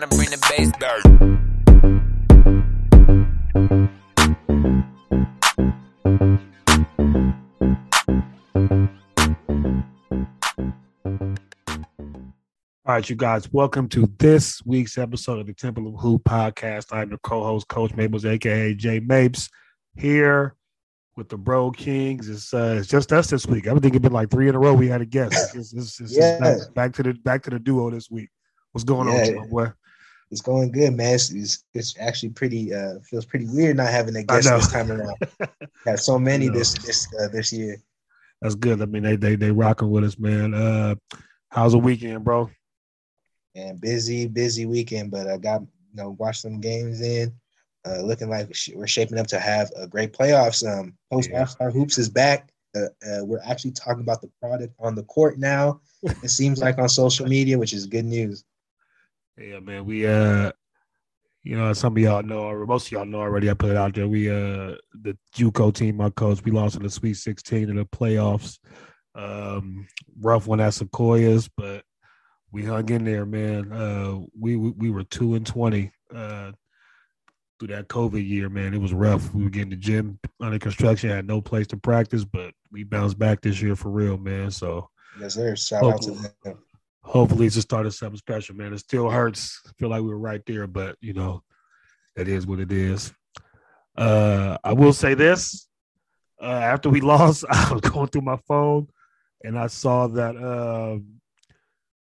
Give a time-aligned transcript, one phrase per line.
[0.00, 2.10] Time to bring the bass back.
[12.86, 16.86] All right, you guys, welcome to this week's episode of the Temple of Who podcast.
[16.92, 19.50] I'm your co-host, Coach Maples, aka Jay Mapes,
[19.96, 20.56] here
[21.16, 22.28] with the Bro Kings.
[22.28, 23.66] It's uh, it's just us this week.
[23.68, 24.72] I think it's been like three in a row.
[24.72, 25.54] We had a guest.
[25.54, 26.38] It's, it's, it's, Yeah.
[26.40, 28.30] back, back to the back to the duo this week.
[28.72, 29.20] What's going on, Yeah.
[29.20, 29.72] with you, my boy?
[30.30, 31.14] It's going good, man.
[31.14, 34.92] It's, it's, it's actually pretty uh feels pretty weird not having a guest this time
[34.92, 35.16] around.
[35.84, 37.76] Had so many this this uh, this year.
[38.40, 38.80] That's good.
[38.80, 40.54] I mean, they they they rocking with us, man.
[40.54, 40.94] Uh,
[41.50, 42.48] how's the weekend, bro?
[43.54, 47.32] And busy, busy weekend, but I got you know watched some games in.
[47.86, 50.66] Uh, looking like we're shaping up to have a great playoffs.
[50.66, 51.30] Um, post.
[51.34, 52.52] All Star Hoops is back.
[52.76, 55.80] Uh, uh, we're actually talking about the product on the court now.
[56.02, 58.44] It seems like on social media, which is good news.
[59.40, 59.86] Yeah, man.
[59.86, 60.52] We uh
[61.42, 63.48] you know, some of y'all know or most of y'all know already.
[63.48, 64.06] I put it out there.
[64.06, 67.86] We uh the JUCO team, my coach, we lost in the Sweet 16 in the
[67.86, 68.58] playoffs.
[69.14, 69.86] Um
[70.20, 71.84] rough one at Sequoias, but
[72.52, 73.72] we hung in there, man.
[73.72, 76.52] Uh we we, we were two and twenty uh
[77.58, 78.74] through that COVID year, man.
[78.74, 79.32] It was rough.
[79.34, 83.18] We were getting the gym under construction, had no place to practice, but we bounced
[83.18, 84.50] back this year for real, man.
[84.50, 85.56] So Yes, sir.
[85.56, 86.10] Shout out to
[86.44, 86.58] them.
[87.02, 88.72] Hopefully it's the start of something special, man.
[88.72, 89.60] It still hurts.
[89.66, 91.42] I feel like we were right there, but you know,
[92.16, 93.12] it is what it is.
[93.96, 95.68] Uh I will say this.
[96.40, 98.88] Uh after we lost, I was going through my phone
[99.42, 100.98] and I saw that uh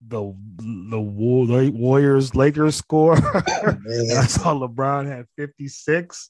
[0.08, 3.16] the the Warriors Lakers score.
[3.36, 6.30] I saw LeBron had 56.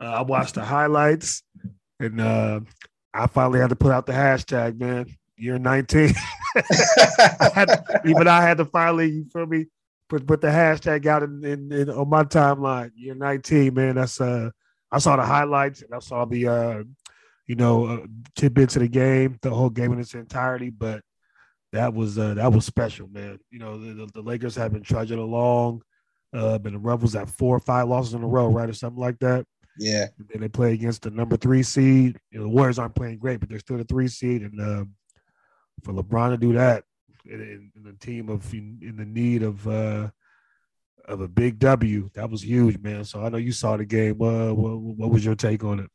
[0.00, 1.42] Uh, I watched the highlights
[2.00, 2.60] and uh
[3.14, 5.06] I finally had to put out the hashtag, man.
[5.36, 6.14] Year 19.
[6.56, 9.66] I had, even I had to finally, you feel me,
[10.08, 12.90] put put the hashtag out in, in, in on my timeline.
[12.94, 13.96] Year 19, man.
[13.96, 14.50] That's uh
[14.90, 16.82] I saw the highlights and I saw the uh
[17.46, 18.06] you know uh,
[18.36, 21.02] tidbits of the game, the whole game in its entirety, but
[21.72, 23.38] that was uh that was special, man.
[23.50, 25.82] You know, the, the, Lakers have been trudging along.
[26.32, 29.00] Uh, been the Rebels at four or five losses in a row, right, or something
[29.00, 29.46] like that.
[29.78, 32.18] yeah, And then they play against the number three seed.
[32.32, 34.42] You know, the Warriors aren't playing great, but they're still the three seed.
[34.42, 34.94] And um,
[35.84, 36.84] for LeBron to do that
[37.26, 40.08] in, in, a team of in, the need of uh,
[41.06, 43.04] of a big W, that was huge, man.
[43.04, 44.20] So I know you saw the game.
[44.20, 45.90] Uh, what, what was your take on it?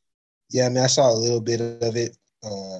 [0.51, 2.16] Yeah, I mean, I saw a little bit of it.
[2.44, 2.79] Uh,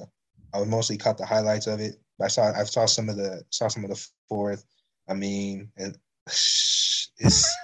[0.54, 1.96] I mostly caught the highlights of it.
[2.20, 4.64] I saw, I saw some of the, saw some of the fourth.
[5.08, 7.18] I mean, and it's,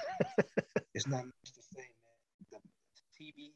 [0.95, 1.89] it's not much to say,
[2.53, 2.61] man.
[3.19, 3.53] The TBE,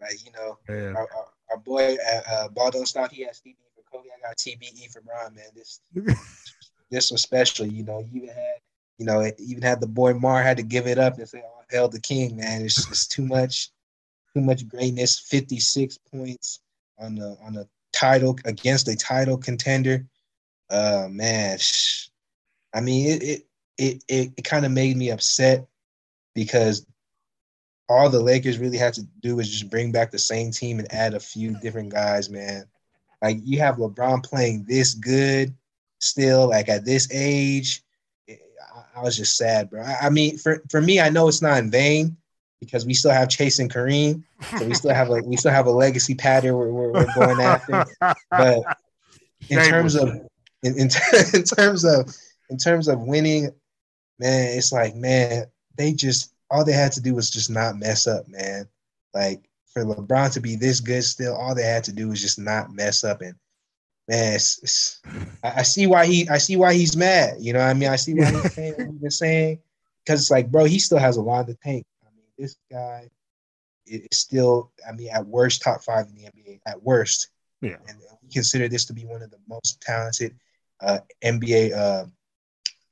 [0.00, 3.12] like you know, Yeah, our, our, our boy uh, uh, Ball don't stop.
[3.12, 4.08] He has TBE Kobe.
[4.16, 5.46] I got TBE for Brian, man.
[5.54, 5.80] This,
[6.90, 7.66] this was special.
[7.66, 8.56] You know, you even had,
[8.98, 11.62] you know, even had the boy Mar had to give it up and say, "Oh,
[11.70, 13.70] hell, the king, man." It's just too much,
[14.34, 15.18] too much greatness.
[15.18, 16.60] Fifty six points
[16.98, 20.06] on the on a title against a title contender.
[20.70, 22.08] Uh, man, sh-
[22.74, 23.46] I mean, it it
[23.78, 25.66] it it, it kind of made me upset
[26.34, 26.86] because
[27.88, 30.92] all the Lakers really had to do was just bring back the same team and
[30.92, 32.64] add a few different guys, man.
[33.22, 35.54] Like you have LeBron playing this good
[35.98, 37.82] still, like at this age.
[38.28, 39.82] I- was just sad, bro.
[39.82, 42.16] I, I mean, for, for me, I know it's not in vain
[42.60, 44.22] because we still have Chase and Kareem,
[44.58, 47.40] so we still have like we still have a legacy pattern we're, we're, we're going
[47.40, 47.84] after.
[48.30, 48.62] But
[49.50, 50.08] in terms of
[50.62, 50.88] in, in,
[51.34, 52.14] in terms of
[52.48, 53.50] in terms of winning,
[54.18, 55.46] man, it's like man,
[55.76, 58.66] they just all they had to do was just not mess up, man.
[59.12, 62.38] Like for LeBron to be this good still, all they had to do was just
[62.38, 63.20] not mess up.
[63.20, 63.34] And
[64.08, 65.00] man, it's, it's,
[65.44, 67.36] I, I see why he I see why he's mad.
[67.40, 67.90] You know what I mean?
[67.90, 69.58] I see why he's saying what he's been saying.
[70.02, 71.84] Because it's like, bro, he still has a lot to tank.
[72.06, 73.10] I mean, this guy
[73.86, 76.60] is still, I mean, at worst, top five in the NBA.
[76.66, 77.28] At worst.
[77.60, 77.76] Yeah.
[77.86, 80.34] And we consider this to be one of the most talented
[80.80, 82.06] uh, NBA uh,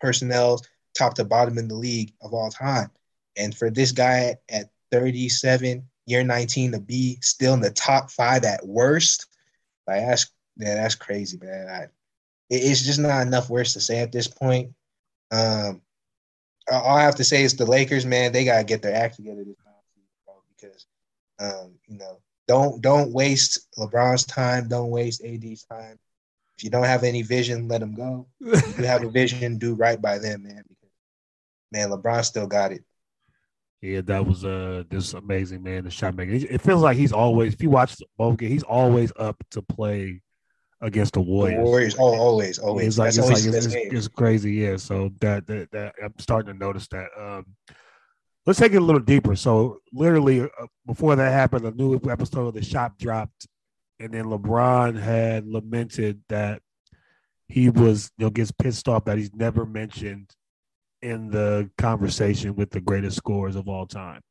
[0.01, 0.61] personnel,
[0.99, 2.91] top to bottom in the league of all time.
[3.39, 8.45] And for this guy at 37, year 19 to be still in the top five
[8.45, 9.27] at worst,
[9.87, 11.69] like that's yeah, that's crazy, man.
[11.69, 11.91] I, it-
[12.63, 14.73] it's just not enough words to say at this point.
[15.33, 15.81] Um,
[16.71, 19.45] all I have to say is the Lakers, man, they gotta get their act together
[19.45, 20.87] this time, because
[21.41, 25.99] um, you know, don't don't waste LeBron's time, don't waste AD's time.
[26.57, 28.27] If you don't have any vision, let them go.
[28.41, 30.63] If you have a vision, do right by them, man.
[30.69, 30.91] Because
[31.73, 32.85] man, LeBron still got it.
[33.85, 36.33] Yeah, that was uh this amazing man, the shot maker.
[36.33, 40.23] It feels like he's always if you watch both games, he's always up to play
[40.81, 41.63] against the The Warriors.
[41.63, 42.87] Warriors, oh, always, always.
[42.87, 44.79] It's like That's it's always like it's, it's, it's crazy, yeah.
[44.79, 47.09] So that, that that I'm starting to notice that.
[47.21, 47.45] Um,
[48.47, 49.37] let's take it a little deeper.
[49.37, 50.49] So literally uh,
[50.87, 53.47] before that happened, a new episode of the Shop dropped,
[54.01, 56.63] and then LeBron had lamented that
[57.49, 60.31] he was you know gets pissed off that he's never mentioned
[61.05, 64.23] in the conversation with the greatest scorers of all time.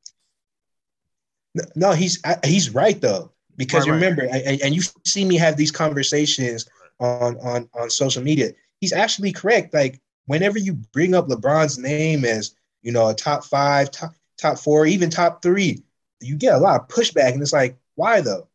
[1.76, 4.00] No, he's he's right though because Right, right.
[4.00, 6.68] remember, and, and you see me have these conversations
[6.98, 8.50] on on on social media.
[8.80, 9.72] He's actually correct.
[9.72, 14.58] Like whenever you bring up LeBron's name as you know a top five, top top
[14.58, 15.84] four, even top three,
[16.20, 18.48] you get a lot of pushback, and it's like, why though?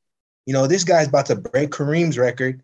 [0.46, 2.64] You know, this guy's about to break Kareem's record.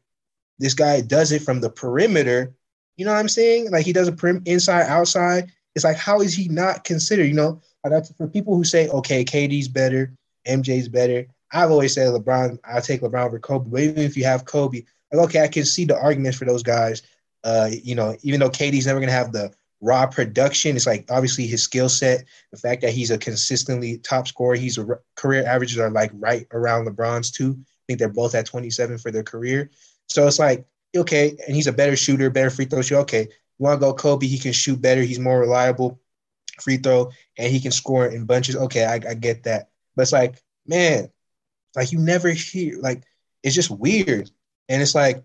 [0.60, 2.54] This guy does it from the perimeter.
[2.98, 3.72] You know what I'm saying?
[3.72, 5.52] Like he does a prim inside, outside.
[5.76, 7.26] It's like, how is he not considered?
[7.26, 10.14] You know, like, for people who say, okay, KD's better,
[10.48, 11.28] MJ's better.
[11.52, 12.60] I've always said LeBron.
[12.64, 13.70] I'll take LeBron over Kobe.
[13.70, 16.64] But even if you have Kobe, like okay, I can see the arguments for those
[16.64, 17.02] guys.
[17.44, 21.46] Uh, you know, even though KD's never gonna have the raw production, it's like obviously
[21.46, 24.56] his skill set, the fact that he's a consistently top scorer.
[24.56, 27.58] He's a career averages are like right around LeBron's too.
[27.60, 29.70] I think they're both at 27 for their career.
[30.10, 30.66] So it's like
[30.98, 33.02] okay, and he's a better shooter, better free throw shooter.
[33.02, 34.28] Okay, you want to go Kobe?
[34.28, 35.02] He can shoot better.
[35.02, 36.00] He's more reliable
[36.62, 38.56] free throw, and he can score in bunches.
[38.56, 39.70] Okay, I, I get that.
[39.96, 41.10] But it's like, man,
[41.76, 43.04] like you never hear like
[43.44, 44.32] it's just weird.
[44.68, 45.24] And it's like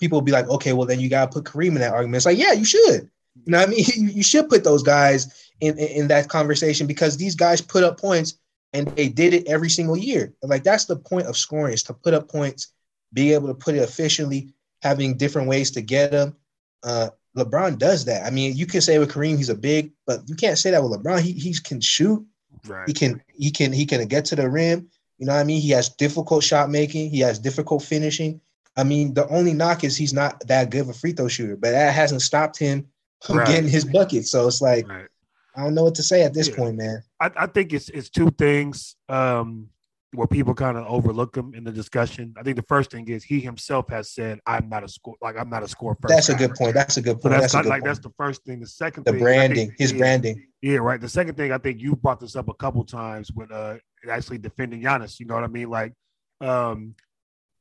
[0.00, 2.16] people will be like, okay, well then you gotta put Kareem in that argument.
[2.16, 3.10] It's like, yeah, you should.
[3.44, 3.84] You know I mean?
[3.96, 7.84] You, you should put those guys in, in, in that conversation because these guys put
[7.84, 8.38] up points
[8.72, 10.34] and they did it every single year.
[10.42, 12.72] Like that's the point of scoring is to put up points,
[13.12, 14.52] be able to put it efficiently,
[14.86, 16.36] having different ways to get them.
[16.82, 18.24] Uh, LeBron does that.
[18.24, 20.82] I mean, you can say with Kareem he's a big, but you can't say that
[20.82, 21.20] with LeBron.
[21.20, 22.24] He he can shoot.
[22.66, 22.86] Right.
[22.88, 24.88] He can he can he can get to the rim.
[25.18, 25.60] You know what I mean?
[25.60, 27.10] He has difficult shot making.
[27.10, 28.40] He has difficult finishing.
[28.76, 31.56] I mean, the only knock is he's not that good of a free throw shooter,
[31.56, 32.86] but that hasn't stopped him
[33.24, 33.46] from Right.
[33.46, 34.26] getting his bucket.
[34.26, 35.08] So it's like Right.
[35.56, 36.56] I don't know what to say at this Yeah.
[36.56, 37.02] point, man.
[37.18, 39.70] I, I think it's it's two things um,
[40.12, 42.32] where people kind of overlook him in the discussion.
[42.38, 45.36] I think the first thing is he himself has said, "I'm not a score, like
[45.38, 46.74] I'm not a score first." That's a good point.
[46.74, 47.32] That's a good So point.
[47.40, 47.84] that's, That's, a good like point.
[47.88, 48.60] that's the first thing.
[48.60, 50.46] The second the thing, branding, his yeah, branding.
[50.62, 51.00] Yeah, right.
[51.00, 53.78] The second thing, I think you brought this up a couple times when uh
[54.10, 55.18] actually defending Giannis.
[55.20, 55.68] You know what I mean?
[55.68, 55.92] Like,
[56.40, 56.94] um,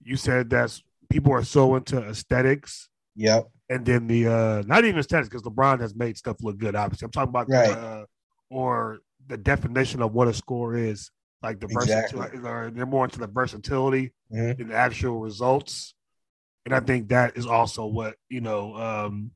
[0.04, 3.50] you said that people are so into aesthetics, Yep.
[3.70, 6.76] and then the uh not even aesthetics because LeBron has made stuff look good.
[6.76, 7.72] Obviously, I'm talking about Right.
[7.72, 8.06] uh,
[8.52, 11.10] or the definition of what a score is.
[11.46, 12.20] Like the Exactly.
[12.20, 14.60] versatility, or they're more into the versatility Mhm.
[14.60, 15.94] in the actual results,
[16.66, 19.32] and I think that is also what you know um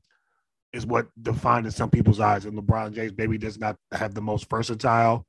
[0.72, 2.44] is what defined in some people's eyes.
[2.44, 5.24] And LeBron James maybe does not have the most versatile,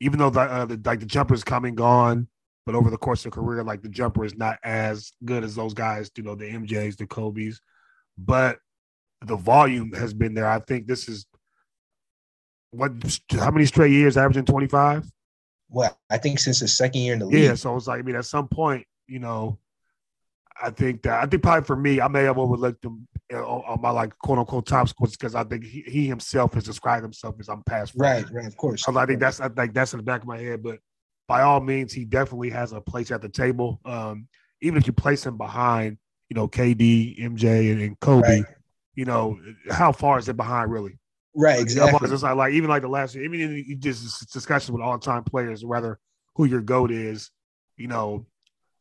[0.00, 2.28] even though the, uh, the like the jumper is coming gone.
[2.66, 5.72] But over the course of career, like the jumper is not as good as those
[5.72, 7.60] guys, you know, the MJs, the Kobe's.
[8.18, 8.58] But
[9.24, 10.48] the volume has been there.
[10.48, 11.24] I think this is
[12.72, 12.92] what
[13.30, 15.10] how many straight years averaging 25?
[15.68, 17.42] Well, I think since his second year in the league.
[17.42, 19.58] Yeah, so it's like I mean, at some point, you know,
[20.62, 23.80] I think that I think probably for me, I may have overlooked him on, on
[23.82, 27.34] my like quote unquote top scores because I think he, he himself has described himself
[27.40, 28.84] as I'm past Right, right, of course.
[28.84, 30.78] So I think that's I think that's in the back of my head, but
[31.28, 33.80] by all means, he definitely has a place at the table.
[33.84, 34.28] Um,
[34.60, 38.44] even if you place him behind, you know, KD, MJ, and, and Kobe, Right.
[38.94, 39.38] you know,
[39.70, 40.98] how far is it behind really?
[41.36, 42.10] Right, exactly.
[42.10, 44.98] It's like, like even like the last year, even in you just discussions with all
[44.98, 45.98] time players, whether
[46.34, 47.30] who your goat is,
[47.76, 48.26] you know,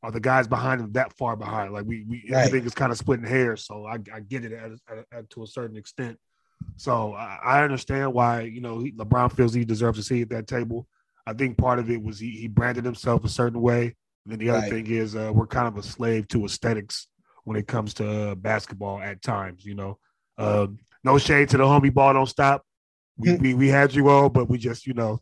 [0.03, 1.73] are the guys behind him that far behind?
[1.73, 2.45] Like we, we Right.
[2.45, 3.65] everything is kind of splitting hairs.
[3.65, 6.17] So I, I get it at, at, at, to a certain extent.
[6.77, 10.29] So I, I understand why you know he, LeBron feels he deserves to see at
[10.29, 10.87] that table.
[11.25, 13.95] I think part of it was he, he branded himself a certain way.
[14.25, 14.69] And then the other Right.
[14.69, 17.07] thing is uh, we're kind of a slave to aesthetics
[17.45, 19.65] when it comes to uh, basketball at times.
[19.65, 19.97] You know,
[20.37, 22.63] um, no shade to the homie ball don't stop.
[23.17, 23.41] We, Hmm.
[23.41, 25.19] we we had you all, but we just you know,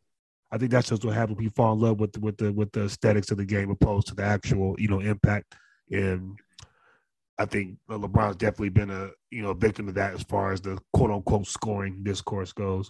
[0.51, 1.37] I think that's just what happens.
[1.37, 4.07] We fall in love with the, with the with the aesthetics of the game opposed
[4.07, 5.53] to the actual you know impact.
[5.91, 6.39] And
[7.37, 10.79] I think LeBron's definitely been a you know victim of that as far as the
[10.93, 12.89] quote unquote scoring discourse goes.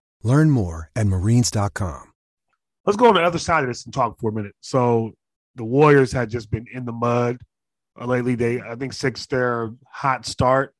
[0.23, 2.13] Learn more at marines.com.
[2.85, 4.55] Let's go on the other side of this and talk for a minute.
[4.61, 5.13] So
[5.55, 7.37] the Warriors had just been in the mud
[7.99, 8.35] uh, lately.
[8.35, 10.73] They, I think, six their hot start.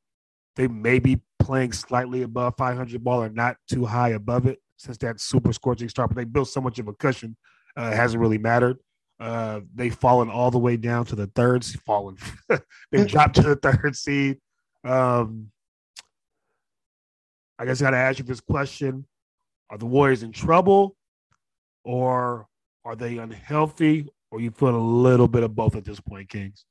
[0.55, 4.97] They may be playing slightly above 500 ball or not too high above it since
[4.97, 6.09] that super scorching start.
[6.09, 7.35] But they built so much of a cushion,
[7.77, 8.77] uh, it hasn't really mattered.
[9.19, 11.63] Uh, they've fallen all the way down to the third.
[11.63, 12.17] Fallen,
[12.91, 14.39] they dropped to the third seed.
[14.83, 15.51] Um,
[17.59, 19.05] I guess I got to ask you this question:
[19.71, 20.97] Are the Warriors in trouble,
[21.85, 22.45] or
[22.83, 26.65] are they unhealthy, or you feel a little bit of both at this point, Kings?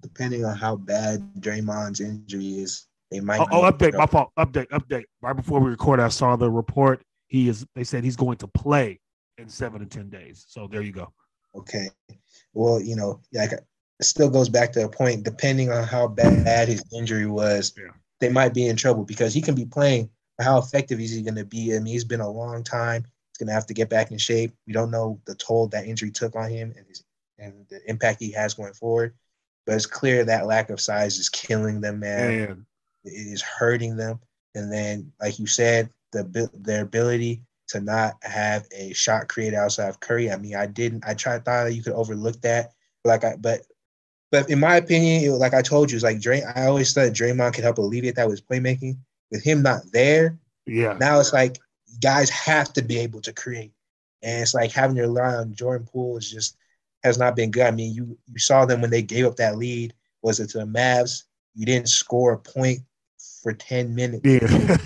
[0.00, 3.40] Depending on how bad Draymond's injury is, they might.
[3.40, 4.30] Oh, oh update, my fault.
[4.38, 5.04] Update, update.
[5.22, 7.02] Right before we record, I saw the report.
[7.26, 7.66] He is.
[7.74, 9.00] They said he's going to play
[9.38, 10.44] in seven to ten days.
[10.48, 11.12] So there you go.
[11.56, 11.90] Okay.
[12.52, 13.64] Well, you know, like it
[14.02, 15.24] still goes back to a point.
[15.24, 17.90] Depending on how bad his injury was, Yeah.
[18.20, 20.10] they might be in trouble because he can be playing.
[20.40, 21.74] How effective is he going to be?
[21.74, 23.02] I mean, he's been a long time.
[23.02, 24.52] He's going to have to get back in shape.
[24.66, 27.04] We don't know the toll that injury took on him and his,
[27.38, 29.14] and the impact he has going forward.
[29.66, 32.66] But it's clear that lack of size is killing them, man And
[33.04, 34.20] it is hurting them.
[34.54, 39.88] And then, like you said, the their ability to not have a shot created outside
[39.88, 40.30] of Curry.
[40.30, 41.04] I mean, I didn't.
[41.06, 42.72] I tried thought that you could overlook that,
[43.04, 43.62] like I, but,
[44.30, 46.42] but in my opinion, it, like I told you, it's like Dray.
[46.42, 48.98] I always thought Draymond could help alleviate that with his playmaking.
[49.30, 51.58] With him not there, yeah, now it's like
[52.00, 53.72] guys have to be able to create,
[54.22, 56.56] and it's like having to rely on Jordan Poole is just
[57.02, 57.66] has not been good.
[57.66, 59.94] I mean, you you saw them when they gave up that lead.
[60.22, 61.24] Was it to the Mavs?
[61.54, 62.80] You didn't score a point
[63.42, 64.22] for ten minutes.
[64.24, 64.76] yeah.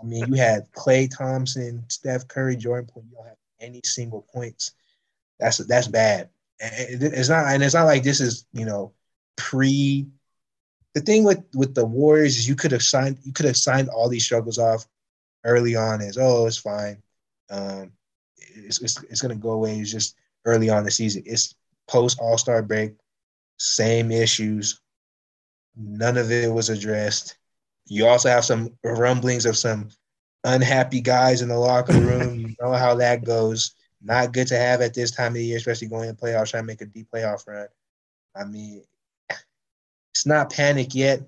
[0.00, 3.04] I mean, you had Klay Thompson, Steph Curry, Jordan Poole.
[3.08, 4.72] You don't have any single points.
[5.40, 6.28] That's that's bad.
[6.60, 8.92] And It's not, and it's not like this is you know
[9.36, 10.06] pre.
[10.96, 13.90] The thing with with the Warriors is you could have signed you could have signed
[13.90, 14.86] all these struggles off
[15.44, 17.02] early on as oh it's fine,
[17.50, 17.92] um,
[18.38, 19.78] it's it's, it's gonna go away.
[19.78, 21.22] It's just early on the season.
[21.26, 21.54] It's
[21.86, 22.94] post All Star break,
[23.58, 24.80] same issues.
[25.76, 27.36] None of it was addressed.
[27.84, 29.90] You also have some rumblings of some
[30.44, 32.40] unhappy guys in the locker room.
[32.48, 33.72] you know how that goes.
[34.00, 36.62] Not good to have at this time of the year, especially going in playoffs, trying
[36.62, 37.68] to make a deep playoff run.
[38.34, 38.82] I mean,
[40.16, 41.20] it's not panic yet,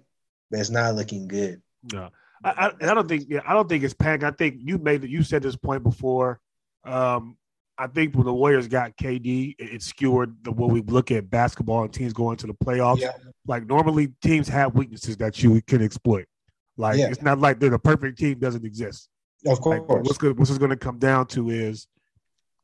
[0.50, 1.60] but it's not looking good.
[1.92, 2.08] No,
[2.42, 3.26] I, I, I don't think.
[3.28, 4.22] Yeah, I don't think it's panic.
[4.24, 5.10] I think you made it.
[5.10, 6.40] You said this point before.
[6.84, 7.36] Um,
[7.76, 11.28] I think when the Warriors got KD, it, it skewered the way we look at
[11.30, 13.00] basketball and teams going to the playoffs.
[13.00, 13.12] Yeah.
[13.46, 16.26] Like normally, teams have weaknesses that you can exploit.
[16.78, 17.08] Like Yeah.
[17.08, 19.10] it's not like they're the perfect team doesn't exist.
[19.46, 20.04] Of Like, course.
[20.06, 21.86] what's good, what's going to come down to is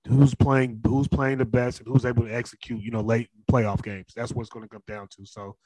[0.09, 2.81] who's playing who's playing the best and who's able to execute.
[2.83, 4.07] You know, late playoff games.
[4.17, 5.27] That's what's going to come down to.
[5.27, 5.57] So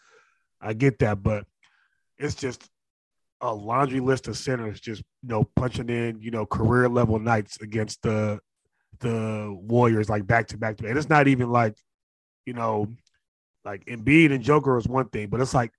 [0.61, 1.45] I get that, but
[2.19, 2.69] it's just
[3.41, 7.61] a laundry list of centers just you know punching in you know career level nights
[7.61, 8.41] against the
[9.01, 10.91] the Warriors like back to back to back.
[10.91, 11.77] And it's not even like
[12.47, 12.89] you know
[13.65, 15.73] like Embiid and Joker is one thing, but it's like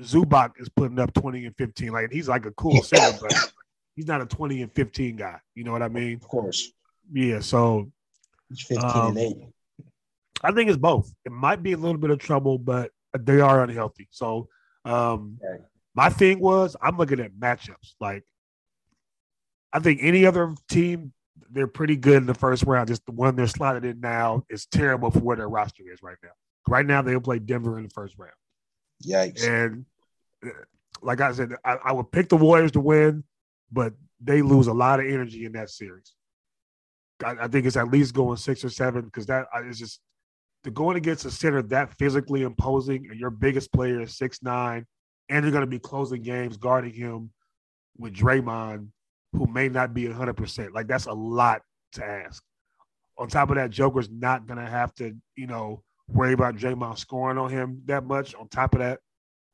[0.00, 1.90] Zubac is putting up twenty and fifteen.
[1.92, 3.52] Like he's like a cool center, but
[3.96, 5.40] he's not a twenty and fifteen guy.
[5.56, 6.16] You know what I mean?
[6.16, 6.72] of course.
[7.12, 7.40] Yeah.
[7.40, 7.90] So
[8.50, 9.36] It's 15 Um, and 8.
[10.44, 11.12] I think it's both.
[11.24, 14.08] It might be a little bit of trouble, but they are unhealthy.
[14.10, 14.48] So
[14.84, 15.60] um Right.
[15.94, 17.94] my thing was I'm looking at matchups.
[18.00, 18.24] Like
[19.72, 21.12] I think any other team,
[21.50, 22.88] they're pretty good in the first round.
[22.88, 26.18] Just the one they're slotted in now is terrible for where their roster is right
[26.22, 26.30] now.
[26.68, 28.32] Right now they'll play Denver in the first round.
[29.04, 29.46] Yikes.
[29.46, 29.86] And
[30.44, 30.50] uh,
[31.00, 33.24] like I said, I, I would pick the Warriors to win,
[33.70, 36.14] but they lose a lot of energy in that series.
[37.24, 40.00] I, I think it's at least going six or seven because that is just
[40.64, 44.86] to going against a center that physically imposing, and your biggest player is six nine,
[45.28, 47.30] and you're going to be closing games guarding him
[47.98, 48.88] with Draymond,
[49.32, 50.74] who may not be hundred percent.
[50.74, 52.42] Like that's a lot to ask
[53.18, 57.38] on top of that, Joker's not gonna have to, you know, worry about Draymond scoring
[57.38, 58.34] on him that much.
[58.34, 59.00] On top of that,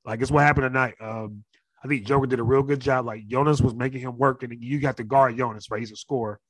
[0.04, 0.94] like it's what happened tonight.
[1.00, 1.44] Um,
[1.82, 3.06] I think Joker did a real good job.
[3.06, 5.80] Like Jonas was making him work, and you got to guard Jonas, right?
[5.80, 6.40] He's a scorer.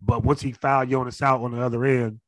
[0.00, 2.20] But once he fouled Jonas out on the other end,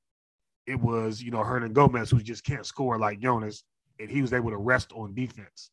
[0.66, 3.64] it was, you know, Hernangomez who just can't score like Jonas,
[4.00, 5.70] and he was able to rest on defense.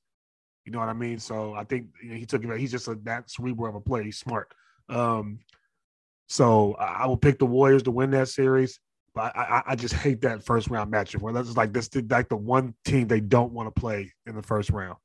[0.65, 1.19] You know what I mean?
[1.19, 2.59] So I think you know, he took it.
[2.59, 4.03] He's just a that cerebral of a player.
[4.03, 4.53] He's smart.
[4.89, 5.39] Um,
[6.27, 8.79] so I, I will pick the Warriors to win that series.
[9.13, 12.29] But I, I, I just hate that first round matchup where that's like this like
[12.29, 14.97] the one team they don't want to play in the first round.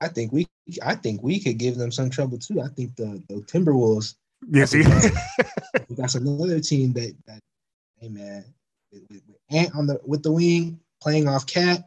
[0.00, 0.46] I think we
[0.84, 2.60] I think we could give them some trouble too.
[2.60, 4.14] I think the, the Timberwolves.
[4.48, 4.82] Yeah, see,
[5.90, 7.40] that's another team that that
[7.98, 8.44] hey man,
[9.10, 11.84] with, with Ant on the with the wing playing off KAT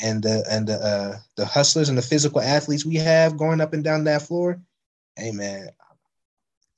[0.00, 3.72] and the and the uh, the hustlers and the physical athletes we have going up
[3.72, 4.60] and down that floor.
[5.16, 5.68] Hey man.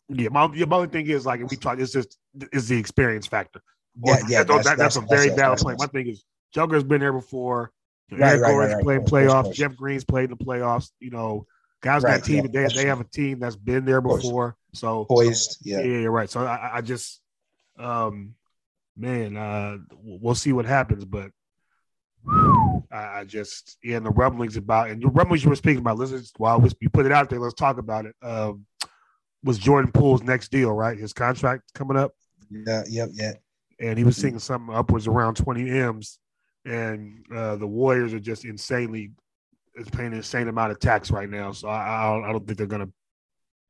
[0.08, 1.78] Yeah, my, my only thing is like we talk.
[1.78, 2.18] It's just
[2.52, 3.60] is the experience factor.
[4.04, 5.78] Yeah, yeah, that- that's- that- that's, that's- a very valid point.
[5.78, 7.70] My thing is Joker's been there before.
[8.10, 9.54] Right, Eric right, Gordon's right, played Of playoffs.
[9.54, 10.90] Jeff Green's played in the playoffs.
[10.98, 11.46] You know,
[11.80, 12.44] guys got team.
[12.52, 14.56] yeah, they they have a team that's been there before.
[14.72, 15.58] So Poised.
[15.62, 15.84] yeah, Yeah.
[15.84, 16.28] yeah, you're right.
[16.28, 17.20] So I, I just,
[17.78, 18.34] um,
[18.96, 21.30] man, uh, we'll see what happens, but
[22.92, 25.96] I, I just, yeah, and the rumblings about and the rumblings you were speaking about.
[25.98, 28.14] Listen, while we you put it out there, let's talk about it.
[28.22, 28.66] Um,
[29.42, 30.98] was Jordan Poole's next deal right?
[30.98, 32.12] His contract coming up,
[32.50, 32.82] Yeah.
[32.88, 33.08] Yep.
[33.14, 33.32] Yeah.
[33.78, 36.18] and he was seeing something upwards around twenty m's,
[36.66, 39.12] and uh, the Warriors are just insanely
[39.76, 41.52] is paying an insane amount of tax right now.
[41.52, 42.92] So I, I, don't, I don't think they're going to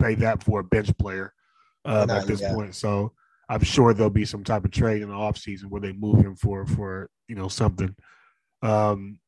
[0.00, 1.32] pay that for a bench player
[1.84, 2.54] um, at this yet.
[2.54, 2.74] point.
[2.74, 3.12] So
[3.50, 6.36] I'm sure there'll be some type of trade in the offseason where they move him
[6.36, 7.94] for for you know something.
[8.62, 9.18] Um,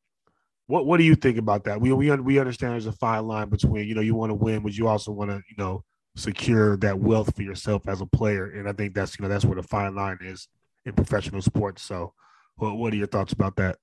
[0.67, 1.81] what what do you think about that?
[1.81, 4.63] We we we understand there's a fine line between you know you want to win,
[4.63, 5.83] but you also want to you know
[6.15, 9.43] secure that wealth for yourself as a player, and I think that's you know that's
[9.43, 10.47] where the fine line is
[10.85, 11.81] in professional sports.
[11.81, 12.13] So,
[12.55, 13.75] what what are your thoughts about that?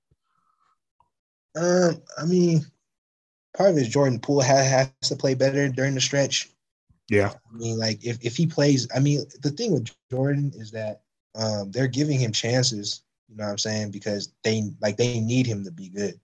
[1.55, 2.01] Um.
[2.17, 2.65] I mean,
[3.55, 6.49] part of it is Jordan Poole has, has to play better during the stretch.
[7.11, 10.71] Yeah, I mean, like if, if he plays, I mean, the thing with Jordan is
[10.71, 11.01] that
[11.35, 13.01] um, they're giving him chances.
[13.27, 13.91] You know what I'm saying?
[13.91, 16.19] Because they like they need him to be good.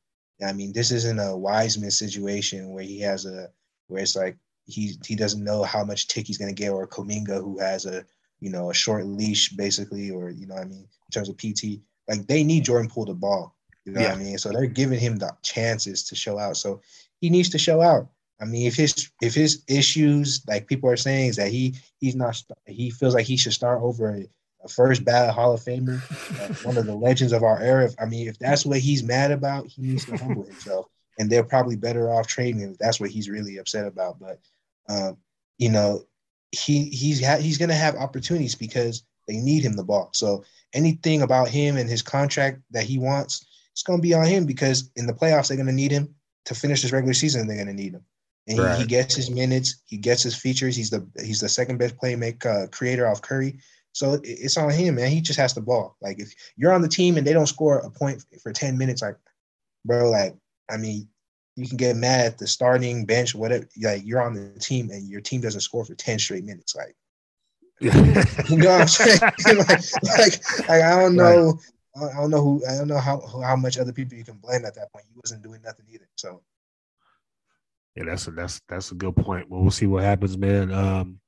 [0.46, 3.50] I mean, this isn't a Wiseman situation where he has a
[3.88, 7.42] where it's like he he doesn't know how much tick he's gonna get, or Kuminga
[7.44, 8.06] who has a
[8.40, 11.38] you know a short leash basically, or you know what I mean in terms of
[11.38, 11.82] PT.
[12.08, 13.56] Like they need Jordan Poole the ball.
[13.86, 14.10] You know Yeah.
[14.10, 14.38] what I mean?
[14.38, 16.56] So they're giving him the chances to show out.
[16.58, 16.82] So
[17.20, 18.10] he needs to show out.
[18.40, 22.16] I mean, if his if his issues, like people are saying, is that he he's
[22.16, 24.28] not he feels like he should start over a,
[24.68, 26.02] first ballot Hall of Famer,
[26.42, 27.90] uh, one of the legends of our era.
[28.00, 31.44] I mean, if that's what he's mad about, he needs to humble himself, and they're
[31.44, 32.72] probably better off trading him.
[32.72, 34.20] If that's what he's really upset about.
[34.20, 34.40] But
[34.90, 35.18] um,
[35.58, 36.04] you know,
[36.52, 40.10] he he's ha- he's gonna have opportunities because they need him the ball.
[40.14, 44.46] So anything about him and his contract that he wants, it's gonna be on him
[44.46, 46.14] because in the playoffs they're gonna need him
[46.46, 47.48] to finish this regular season.
[47.48, 48.04] They're gonna need him
[48.48, 50.76] and he, he gets his minutes, he gets his features.
[50.76, 53.60] He's the he's the second best playmaker uh, creator off Curry.
[53.94, 55.12] So it- it's on him, man.
[55.12, 55.96] He just has the ball.
[56.02, 59.02] Like if you're on the team and they don't score a point for ten minutes,
[59.02, 59.18] like
[59.86, 60.36] bro, like
[60.70, 61.08] I mean,
[61.56, 63.68] you can get mad at the starting bench, whatever.
[63.82, 66.96] Like you're on the team and your team doesn't score for ten straight minutes, like
[68.50, 69.20] you know what I'm saying?
[69.58, 71.60] like, like, like, I don't know.
[71.96, 72.64] I don't know who.
[72.70, 75.06] I don't know how how much other people you can blame at that point.
[75.10, 76.08] He wasn't doing nothing either.
[76.16, 76.42] So
[77.98, 79.50] Yeah, that's a that's that's a good point.
[79.50, 80.72] Well, we'll see what happens, man.
[80.72, 81.20] Um,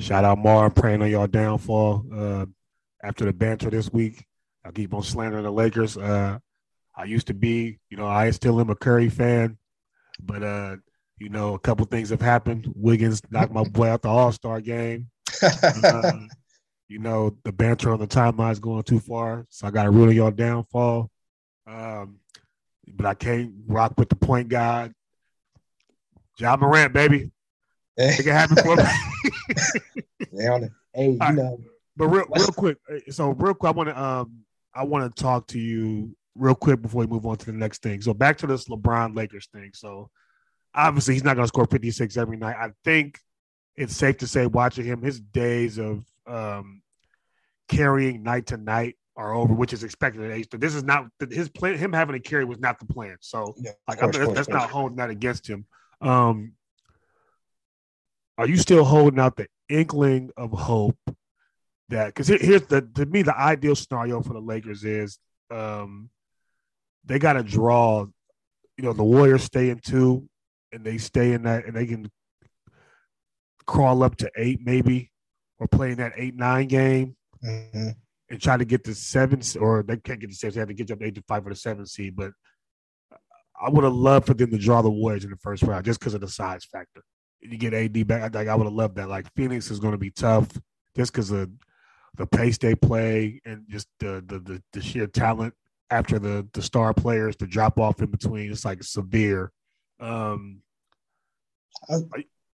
[0.00, 2.04] shout out Mar, praying on y'all downfall.
[2.12, 2.46] Uh,
[3.00, 4.24] after the banter this week,
[4.64, 5.96] I keep on slandering the Lakers.
[5.96, 6.38] Uh,
[6.96, 9.56] I used to be, you know, I still am a Curry fan,
[10.20, 10.76] but uh,
[11.18, 12.72] you know, a couple things have happened.
[12.74, 15.08] Wiggins knocked my boy out the All Star game.
[15.84, 16.12] Uh,
[16.88, 19.90] you know, the banter on the timeline is going too far, so I got to
[19.90, 21.10] root on y'all downfall.
[21.66, 22.20] Um,
[22.88, 24.92] but I can't rock with the point guard.
[26.38, 27.30] Ja Morant, baby.
[27.96, 28.82] Make it happen for me.
[30.32, 30.72] they on it.
[30.92, 31.34] Hey, you All right.
[31.34, 31.60] know,
[31.96, 32.78] but real, real quick.
[32.90, 34.32] uh, So real quick, I want to um
[34.74, 37.82] I want to talk to you real quick before we move on to the next
[37.82, 38.02] thing.
[38.02, 39.70] So back to this LeBron Lakers thing.
[39.72, 40.10] So
[40.74, 42.56] obviously he's not going to score 56 every night.
[42.58, 43.18] I think
[43.76, 46.82] it's safe to say watching him, his days of um
[47.68, 50.48] carrying night to night are over, which is expected at age.
[50.50, 51.78] But this is not his plan.
[51.78, 53.16] Him having a carry was not the plan.
[53.20, 55.64] So yeah, like course, I'm, course, that's of not holding that against him.
[56.00, 56.52] Um,
[58.38, 60.98] are you still holding out the inkling of hope
[61.88, 65.18] that because here's the to me the ideal scenario for the Lakers is
[65.50, 66.10] um,
[67.04, 68.06] they got to draw.
[68.76, 70.28] You know, the Warriors stay in two,
[70.70, 72.10] and they stay in that, and they can
[73.66, 75.10] crawl up to eight maybe,
[75.58, 77.16] or play in that eight nine game.
[77.44, 77.94] Mhm.
[78.28, 80.54] and try to get the seventh, or they can't get the seventh.
[80.54, 82.16] They have to get up to eight to five for the seventh seed.
[82.16, 82.32] But
[83.60, 85.98] I would have loved for them to draw the Warriors in the first round just
[85.98, 87.02] because of the size factor.
[87.40, 88.34] You get AD back.
[88.34, 89.08] Like I would have loved that.
[89.08, 90.48] Like Phoenix is going to be tough
[90.96, 91.50] just because of
[92.16, 95.54] the pace they play and just the, the the the sheer talent
[95.90, 98.50] after the the star players, the drop off in between.
[98.50, 99.52] It's like severe.
[100.00, 100.62] Um,
[101.88, 102.00] are,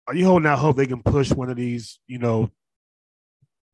[0.08, 2.00] are you holding out hope they can push one of these?
[2.08, 2.50] You know,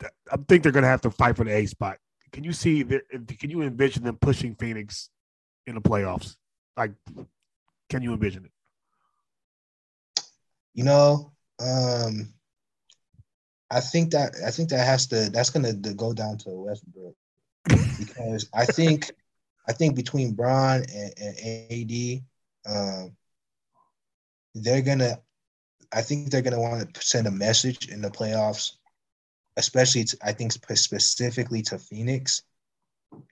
[0.03, 1.97] I think they're going to have to fight for the A spot.
[2.31, 2.83] Can you see?
[2.83, 5.09] Can you envision them pushing Phoenix
[5.65, 6.35] in the playoffs?
[6.77, 6.91] Like,
[7.89, 8.51] can you envision it?
[10.73, 12.33] You know, um,
[13.71, 17.15] I think that I think that has to that's going to go down to Westbrook
[17.99, 19.11] because I think
[19.67, 23.15] I think between Bron and, and AD, um,
[24.53, 25.19] they're gonna.
[25.93, 28.73] I think they're gonna want to send a message in the playoffs,
[29.55, 32.41] especially to, I think specifically to Phoenix.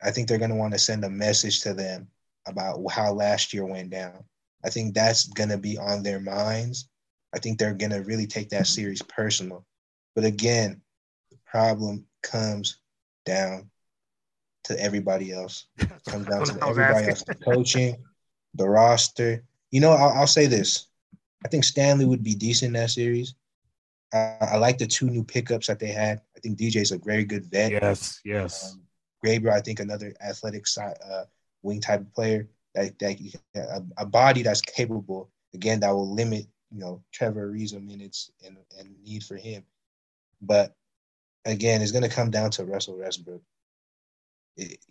[0.02, 2.08] I think they're gonna want to send a message to them
[2.48, 4.24] about how last year went down.
[4.64, 6.90] I think that's gonna be on their minds.
[7.34, 9.66] I think they're gonna really take that series personal.
[10.16, 10.82] But again,
[11.32, 12.78] the problem comes
[13.26, 13.70] down
[14.66, 15.66] to everybody else.
[15.78, 17.98] It comes down to everybody else, the coaching,
[18.54, 19.44] the roster.
[19.72, 20.88] You know, I'll, I'll, say this:
[21.44, 23.36] I think Stanley would be decent in that series.
[24.14, 26.22] Uh, I like the two new pickups that they had.
[26.38, 27.72] I think DJ's a very good vet.
[27.72, 28.74] Yes, yes.
[28.74, 28.82] Um,
[29.26, 31.24] Graber, I think another athletic side, uh,
[31.64, 33.20] wing type of player that, that
[33.56, 35.30] a, a, body that's capable.
[35.54, 39.64] Again, that will limit you know Trevor Ariza minutes and, and need for him.
[40.42, 40.76] But
[41.46, 43.42] again, it's going to come down to Russell Westbrook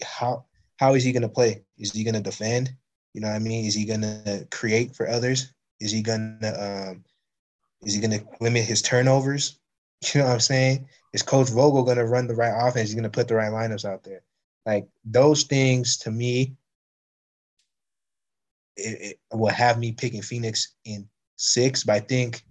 [0.03, 0.45] how
[0.79, 1.63] how is he going to play?
[1.79, 2.75] Is he going to defend?
[3.15, 3.67] You know what I mean?
[3.67, 5.53] Is he going to create for others?
[5.81, 7.05] Is he going to um,
[7.83, 9.59] is he going to limit his turnovers?
[10.15, 10.89] You know what I'm saying?
[11.13, 12.89] Is Coach Vogel going to run the right offense?
[12.89, 14.23] He's going to put the right lineups out there.
[14.67, 16.57] Like those things to me,
[18.77, 21.85] it, it will have me picking Phoenix in six.
[21.85, 22.45] But I think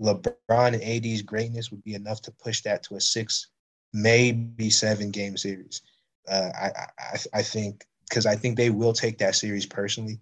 [0.00, 3.48] LeBron and AD's greatness would be enough to push that to a six,
[3.92, 5.82] maybe seven game series
[6.28, 10.20] uh, I, I I think because I think they will take that series personally,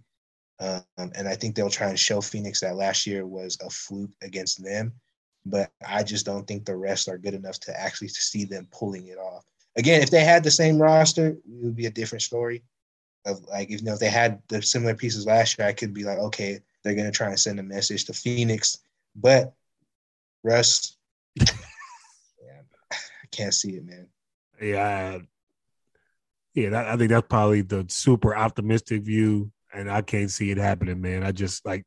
[0.61, 4.13] um, and I think they'll try and show Phoenix that last year was a fluke
[4.23, 4.93] against them.
[5.47, 9.09] But I just don't think the rest are good enough to actually see them pulling
[9.09, 9.45] it off.
[9.77, 12.63] Again, if they had the same roster, it would be a different story.
[13.27, 16.19] Of like, know, if they had the similar pieces last year, I could be like,
[16.19, 18.79] okay, they're gonna try and send a message to Phoenix.
[19.15, 19.53] But
[20.43, 20.97] Russ,
[21.37, 21.47] yeah,
[22.93, 24.07] I can't see it, man.
[24.61, 25.19] Yeah,
[26.55, 30.59] yeah, that, I think that's probably the super optimistic view, and I can't see it
[30.59, 31.23] happening, man.
[31.23, 31.85] I just like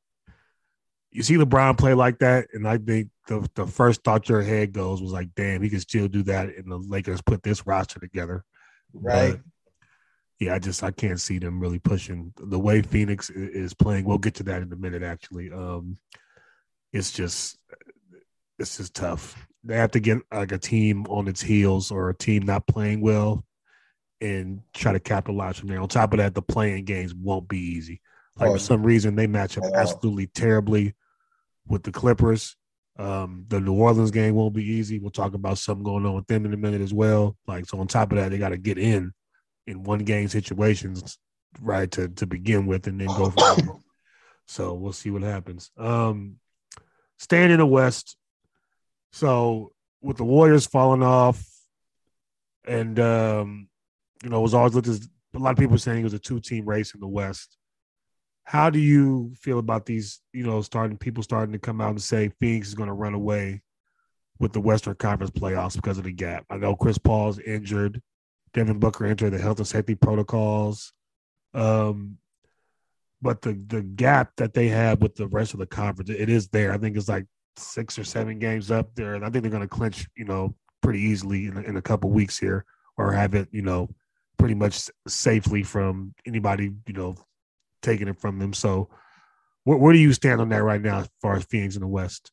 [1.12, 4.74] you see LeBron play like that, and I think the the first thought your head
[4.74, 8.00] goes was like, damn, he can still do that, and the Lakers put this roster
[8.00, 8.43] together,
[8.93, 9.34] right?
[9.34, 9.41] But,
[10.45, 14.06] yeah, I just I can't see them really pushing the way Phoenix is playing.
[14.06, 15.03] We'll get to that in a minute.
[15.03, 15.97] Actually, um,
[16.91, 17.58] it's just
[18.60, 19.47] it's just tough.
[19.63, 23.01] They have to get like a team on its heels or a team not playing
[23.01, 23.45] well
[24.21, 25.82] and try to capitalize from there.
[25.82, 28.01] On top of that, the playing games won't be easy.
[28.38, 30.93] Like oh, for some reason, they match up absolutely terribly
[31.67, 32.56] with the Clippers.
[32.97, 34.99] Um, the New Orleans game won't be easy.
[34.99, 37.38] We'll talk about something going on with them in a minute as well.
[37.47, 39.13] Like so, on top of that, they got to get in
[39.67, 41.17] in one game situations,
[41.62, 43.82] right, to to begin with, and then go from
[44.45, 45.71] So we'll see what happens.
[45.78, 46.38] Um,
[47.17, 48.17] staying in the West.
[49.12, 49.71] So
[50.02, 51.43] with the Warriors falling off,
[52.65, 53.69] and um,
[54.23, 56.19] you know, it was always looked as a lot of people saying it was a
[56.19, 57.58] two team race in the West.
[58.45, 62.02] How do you feel about these, you know, starting people starting to come out and
[62.02, 63.62] say Phoenix is going to run away
[64.39, 66.45] with the Western Conference playoffs because of the gap?
[66.49, 68.02] I know Chris Paul's injured.
[68.54, 70.94] Devin Booker entered the health and safety protocols.
[71.54, 72.18] Um,
[73.22, 76.50] but the the gap that they have with the rest of the conference, it is
[76.50, 76.74] there.
[76.74, 79.62] I think it's like six or seven games up there, and I think they're going
[79.62, 82.66] to clinch, you know, pretty easily in, in a couple weeks here,
[82.98, 83.89] or have it, you know,
[84.38, 87.16] pretty much safely from anybody, you know,
[87.82, 88.54] taking it from them.
[88.54, 88.89] So,
[89.63, 91.88] where, where do you stand on that right now as far as Phoenix in the
[91.88, 92.32] West?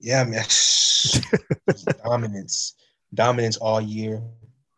[0.00, 0.44] Yeah, man,
[2.04, 2.74] dominance,
[3.14, 4.22] dominance all year.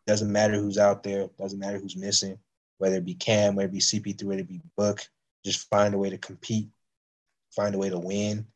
[0.07, 1.29] Doesn't matter who's out there.
[1.37, 2.37] Doesn't matter who's missing.
[2.77, 5.01] Whether it be Cam, whether it be CP3, whether it be Book,
[5.45, 6.69] just find a way to compete,
[7.55, 8.47] find a way to win.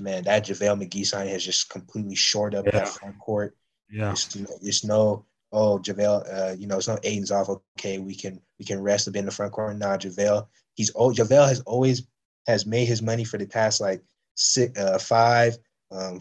[0.00, 2.72] Man, that JaVale McGee sign has just completely shored up yeah.
[2.72, 3.56] that front court.
[3.90, 4.12] Yeah.
[4.12, 7.48] It's, it's no, oh, JaVale, uh, you know, it's no Ayton's off.
[7.78, 9.74] Okay, we can we can rest a bit in the front corner.
[9.74, 12.06] Nah, JaVale, he's oh JaVale has always
[12.46, 14.02] has made his money for the past like
[14.34, 15.56] six, uh, five,
[15.90, 16.20] um,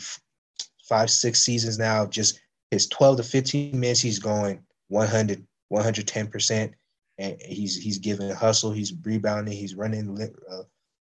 [0.84, 2.40] five, six seasons now, just
[2.72, 6.74] his 12 to 15 minutes, he's going 100, 110%.
[7.20, 10.18] And he's he's giving hustle, he's rebounding, he's running,
[10.52, 10.64] uh,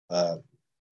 [0.09, 0.37] uh,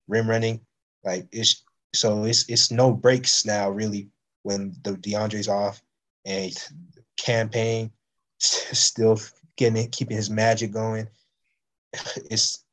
[0.09, 0.59] rim running.
[1.05, 4.09] Like it's so it's it's no breaks now really
[4.43, 5.81] when the DeAndre's off
[6.25, 6.53] and
[7.17, 7.91] Cam Payne
[8.39, 9.17] still
[9.55, 11.07] getting it, keeping his magic going.
[12.29, 12.63] It's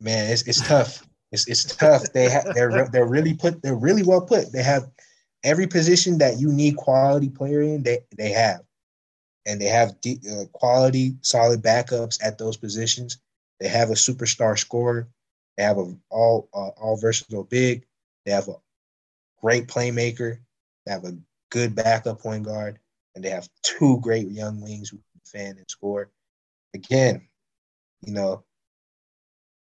[0.00, 1.04] man, it's it's tough.
[1.34, 2.12] It's it's tough.
[2.12, 4.52] They have they're they're really put they're really well put.
[4.52, 4.88] They have
[5.42, 7.82] every position that you need quality player in.
[7.82, 8.60] They they have,
[9.44, 13.18] and they have de- uh, quality solid backups at those positions.
[13.58, 15.08] They have a superstar scorer.
[15.56, 17.84] They have a all uh, all versatile big.
[18.24, 18.54] They have a
[19.42, 20.38] great playmaker.
[20.86, 21.18] They have a
[21.50, 22.78] good backup point guard,
[23.16, 26.12] and they have two great young wings who can defend and score.
[26.74, 27.26] Again,
[28.02, 28.44] you know,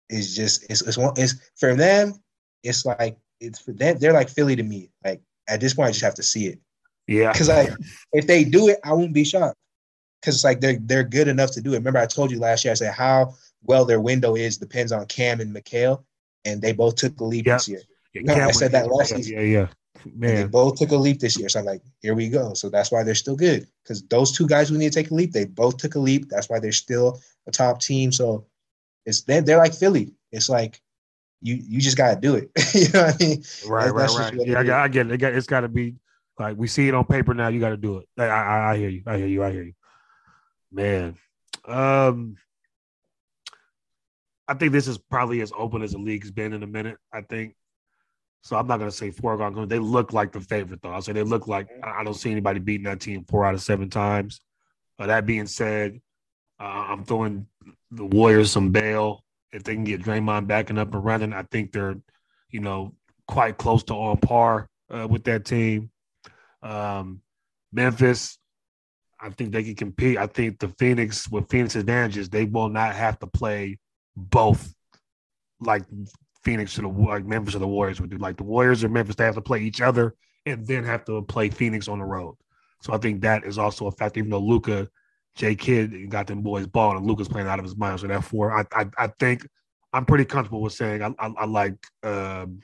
[0.08, 2.14] it's just it's it's one it's for them.
[2.62, 3.98] It's like it's for them.
[3.98, 4.90] They're like Philly to me.
[5.04, 6.58] Like at this point, I just have to see it.
[7.06, 7.32] Yeah.
[7.32, 7.70] Because like
[8.12, 9.56] if they do it, I won't be shocked.
[10.20, 11.78] Because it's like they're they're good enough to do it.
[11.78, 12.72] Remember, I told you last year.
[12.72, 16.02] I said how well their window is depends on Cam and Mikal,
[16.44, 17.56] and they both took a leap Yep.
[17.58, 17.80] this year.
[18.14, 19.34] Yeah, No, I said that last season.
[19.34, 19.66] Yeah, yeah.
[20.04, 21.48] And they both took a leap this year.
[21.48, 22.52] So I'm like, here we go.
[22.54, 23.66] So that's why they're still good.
[23.82, 26.28] Because those two guys who need to take a leap, they both took a leap.
[26.28, 28.12] That's why they're still a top team.
[28.12, 28.46] So
[29.06, 30.14] it's they're, they're like Philly.
[30.32, 30.80] It's like
[31.40, 32.50] you you just gotta do it.
[32.74, 33.44] you know what I mean?
[33.66, 34.46] right, right, right.
[34.46, 35.22] Yeah, I, I get it.
[35.22, 35.94] it it's got to be
[36.38, 37.48] like we see it on paper now.
[37.48, 38.08] You got to do it.
[38.18, 39.02] I, I, I hear you.
[39.06, 39.44] I hear you.
[39.44, 39.74] I hear you.
[40.72, 41.16] Man,
[41.66, 42.36] um,
[44.48, 46.96] I think this is probably as open as the league's been in a minute.
[47.12, 47.54] I think.
[48.42, 49.48] So I'm not gonna say foregone.
[49.48, 49.68] conclusion.
[49.68, 50.90] They look like the favorite though.
[50.90, 53.54] I'll say they look like I I don't see anybody beating that team four out
[53.54, 54.40] of seven times.
[54.98, 56.00] Uh, that being said,
[56.60, 57.46] uh, I'm throwing
[57.94, 61.32] the Warriors some bail if they can get Draymond back and up and running.
[61.32, 61.96] I think they're,
[62.50, 62.94] you know,
[63.26, 65.90] quite close to on par uh, with that team.
[66.62, 67.20] Um,
[67.72, 68.38] Memphis,
[69.20, 70.18] I think they can compete.
[70.18, 73.78] I think the Phoenix, with Phoenix advantages, they will not have to play
[74.16, 74.74] both
[75.60, 75.84] like
[76.44, 78.18] Phoenix to the like Memphis or the Warriors would do.
[78.18, 80.14] Like the Warriors or Memphis, they have to play each other
[80.46, 82.36] and then have to play Phoenix on the road.
[82.82, 84.18] So I think that is also a factor.
[84.18, 84.88] Even though Luka,
[85.34, 88.00] J Kidd got them boys balling, and Luka's playing out of his mind.
[88.00, 89.46] So therefore, I I, I think
[89.92, 92.60] I'm pretty comfortable with saying I I, I like um,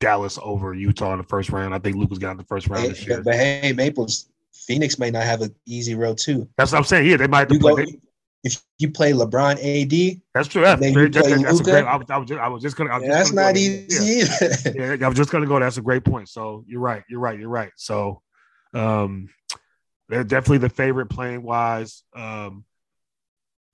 [0.00, 1.74] Dallas over Utah in the first round.
[1.74, 3.22] I think Luka's got in the first round Hey, this year.
[3.22, 6.48] but, hey, Maples, Phoenix may not have an easy road too.
[6.56, 7.06] That's what I'm saying.
[7.10, 7.70] Yeah, they might have to You play.
[7.70, 7.98] go they-
[8.44, 10.62] if you play LeBron AD, that's true.
[10.62, 11.84] Yeah, then very- you play that- that's a great.
[11.84, 12.90] I was, I was just, I was just gonna.
[12.90, 13.60] Was just that's gonna go not.
[13.60, 13.84] Yeah.
[13.88, 14.96] easy either.
[15.00, 15.58] yeah, I was just gonna go.
[15.58, 16.28] That's a great point.
[16.28, 17.02] So you're right.
[17.10, 17.36] You're right.
[17.38, 17.72] You're right.
[17.74, 18.22] So,
[18.74, 19.28] um,
[20.08, 22.02] they're definitely the favorite playing wise.
[22.14, 22.64] Um,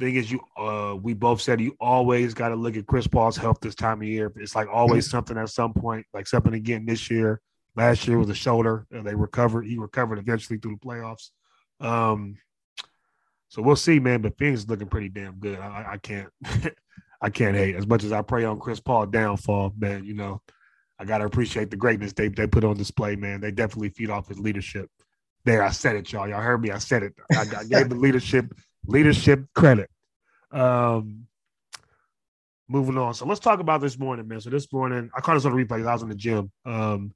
[0.01, 3.37] thing is, you uh, we both said you always got to look at Chris Paul's
[3.37, 4.33] health this time of year.
[4.37, 7.41] It's like always something at some point, like something again this year.
[7.77, 8.87] Last year was a shoulder.
[8.91, 9.67] And they recovered.
[9.67, 11.31] He recovered eventually through the playoffs.
[11.81, 12.37] Um,
[13.49, 14.21] so we'll see, man.
[14.23, 15.59] But Phoenix is looking pretty damn good.
[15.59, 16.29] I, I- I can't,
[17.23, 20.05] I can't hate as much as I pray on Chris Paul downfall, man.
[20.05, 20.43] You know,
[20.99, 23.41] I gotta appreciate the greatness they they put on display, man.
[23.41, 24.91] They definitely feed off his leadership.
[25.45, 26.29] There, I said it, y'all.
[26.29, 26.71] Y'all heard me.
[26.71, 27.13] I said it.
[27.33, 28.47] I, I gave the leadership
[28.87, 29.91] leadership credit.
[30.51, 31.27] Um,
[32.69, 33.15] moving on.
[33.15, 34.41] So let's talk about this morning, man.
[34.41, 35.87] So this morning, I caught this on the replay.
[35.87, 36.51] I was in the gym.
[36.65, 37.13] Um,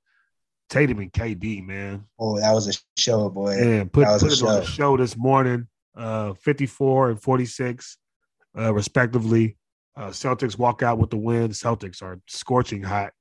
[0.69, 2.05] Tatum and KD, man.
[2.19, 3.53] oh, that was a show, boy.
[3.59, 4.73] And put, That was put a it on the show.
[4.73, 5.67] show this morning.
[5.97, 7.97] Uh, 54 and 46,
[8.59, 9.57] uh, respectively.
[9.97, 11.49] Uh, Celtics walk out with the win.
[11.49, 13.13] Celtics are scorching hot.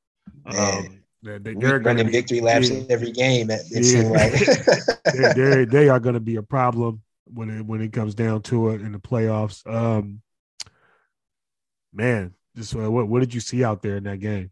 [0.45, 1.43] Um, Man.
[1.43, 2.83] they, they, We they're gonna running be- victory laps yeah.
[2.89, 3.49] every game.
[3.49, 4.09] It, it Yeah.
[4.09, 5.13] like.
[5.15, 8.41] they, they, they are going to be a problem when it when it comes down
[8.43, 9.65] to it in the playoffs.
[9.71, 10.21] Um,
[11.93, 14.51] man, just uh, what what did you see out there in that game?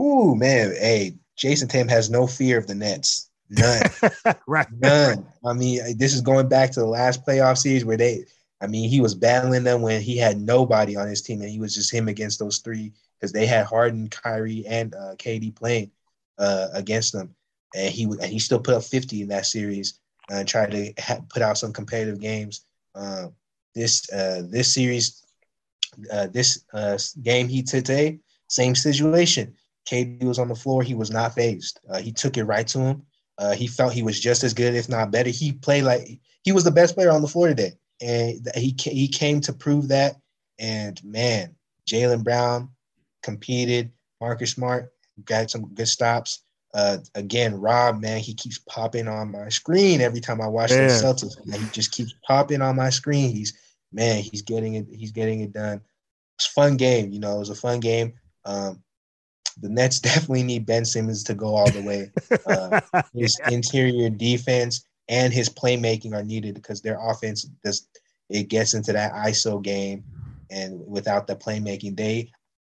[0.00, 0.70] Ooh, man.
[0.78, 3.30] Hey, Jayson Tatum has no fear of the Nets.
[3.48, 3.82] None.
[4.46, 5.26] right, None.
[5.44, 8.24] I mean, this is going back to the last playoff series where they,
[8.60, 11.60] I mean, he was battling them when he had nobody on his team, and he
[11.60, 15.90] was just him against those three because they had Harden, Kyrie, and uh, KD playing
[16.38, 17.34] uh, against them,
[17.74, 19.98] and he and he still put up 50 in that series
[20.30, 22.64] and tried to ha- put out some competitive games.
[22.94, 23.28] Uh,
[23.74, 25.24] this uh, this series,
[26.12, 29.54] uh, this uh, game he today, same situation.
[29.88, 30.82] KD was on the floor.
[30.82, 31.80] He was not phased.
[31.88, 33.02] Uh, he took it right to him.
[33.38, 35.30] Uh, he felt he was just as good, if not better.
[35.30, 39.08] He played like he was the best player on the floor today, and he he
[39.08, 40.16] came to prove that.
[40.58, 41.54] And man,
[41.86, 42.70] Jaylen Brown
[43.26, 43.90] competed.
[44.20, 44.92] Marcus Smart
[45.26, 46.44] got some good stops.
[46.74, 50.76] Uh, again, Rob, man, he keeps popping on my screen every time I watch the
[50.88, 51.34] Celtics.
[51.46, 53.30] Man, he just keeps popping on my screen.
[53.34, 53.52] He's
[53.92, 54.86] man, he's getting it.
[54.90, 55.80] He's getting it done.
[56.38, 57.36] It's a fun game, you know.
[57.36, 58.14] It was a fun game.
[58.44, 58.82] Um,
[59.60, 62.10] the Nets definitely need Ben Simmons to go all the way.
[62.46, 62.80] Uh,
[63.14, 63.54] his Yeah.
[63.54, 67.88] interior defense and his playmaking are needed because their offense does
[68.28, 70.04] it gets into that ISO game,
[70.50, 72.30] and without the playmaking, they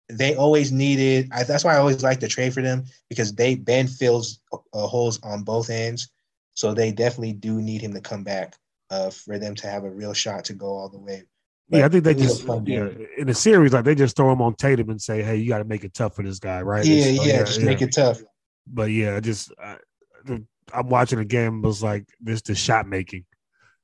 [0.09, 1.29] they always needed.
[1.33, 4.87] I, that's why I always like to trade for them because they Ben fills uh,
[4.87, 6.11] holes on both ends,
[6.55, 8.55] so they definitely do need him to come back
[8.91, 11.25] uh, for them to have a real shot to go all the way.
[11.69, 14.17] Yeah, I think they It was a just yeah, in the series like they just
[14.17, 16.39] throw him on Tatum and say, "Hey, you got to make it tough for this
[16.39, 18.23] guy, right?" Yeah, It's- yeah, oh, just make it tough.
[18.67, 19.79] But yeah, just I,
[20.25, 21.63] the- I'm watching the game.
[21.63, 23.25] Was like this the shot making.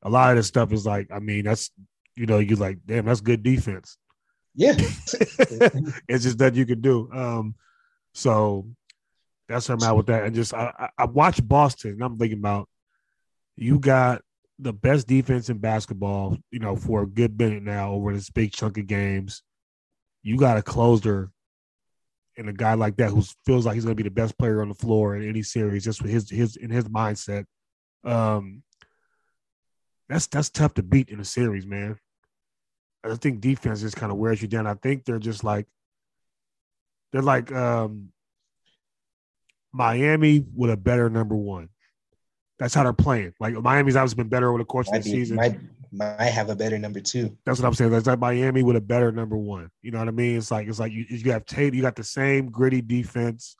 [0.03, 1.71] A lot of this stuff is like, I mean, that's
[2.17, 3.97] you know, you like, damn, that's good defense.
[4.55, 4.75] Yeah,
[6.09, 7.09] it's just that you can do.
[7.13, 7.55] Um,
[8.15, 8.67] so
[9.49, 10.25] that's where I'm at with that.
[10.25, 12.69] And just I, I, I watched Boston, and I'm thinking about
[13.57, 14.23] you got
[14.59, 18.53] the best defense in basketball, you know, for a good minute now over this big
[18.53, 19.43] chunk of games.
[20.23, 21.31] You got a closer
[22.37, 24.63] and a guy like that who feels like he's going to be the best player
[24.63, 27.45] on the floor in any series, just with his his in his mindset.
[28.05, 28.63] Um,
[30.09, 31.99] that's that's tough to beat in a series, man.
[33.03, 34.67] I think defense just kind of wears you down.
[34.67, 35.67] I think they're just like
[37.13, 38.11] they're like um
[39.73, 41.69] Miami with a better number one.
[42.59, 43.35] That's how they're playing.
[43.41, 45.37] Like Miami's obviously been better over the course of the be season.
[45.37, 45.59] might
[45.93, 47.37] might have a better number two.
[47.45, 47.91] That's what I'm saying.
[47.91, 49.71] That's like Miami with a better number one.
[49.83, 50.37] You know what I mean?
[50.37, 53.57] It's like it's like you, you have Tatum, you got the same gritty defense,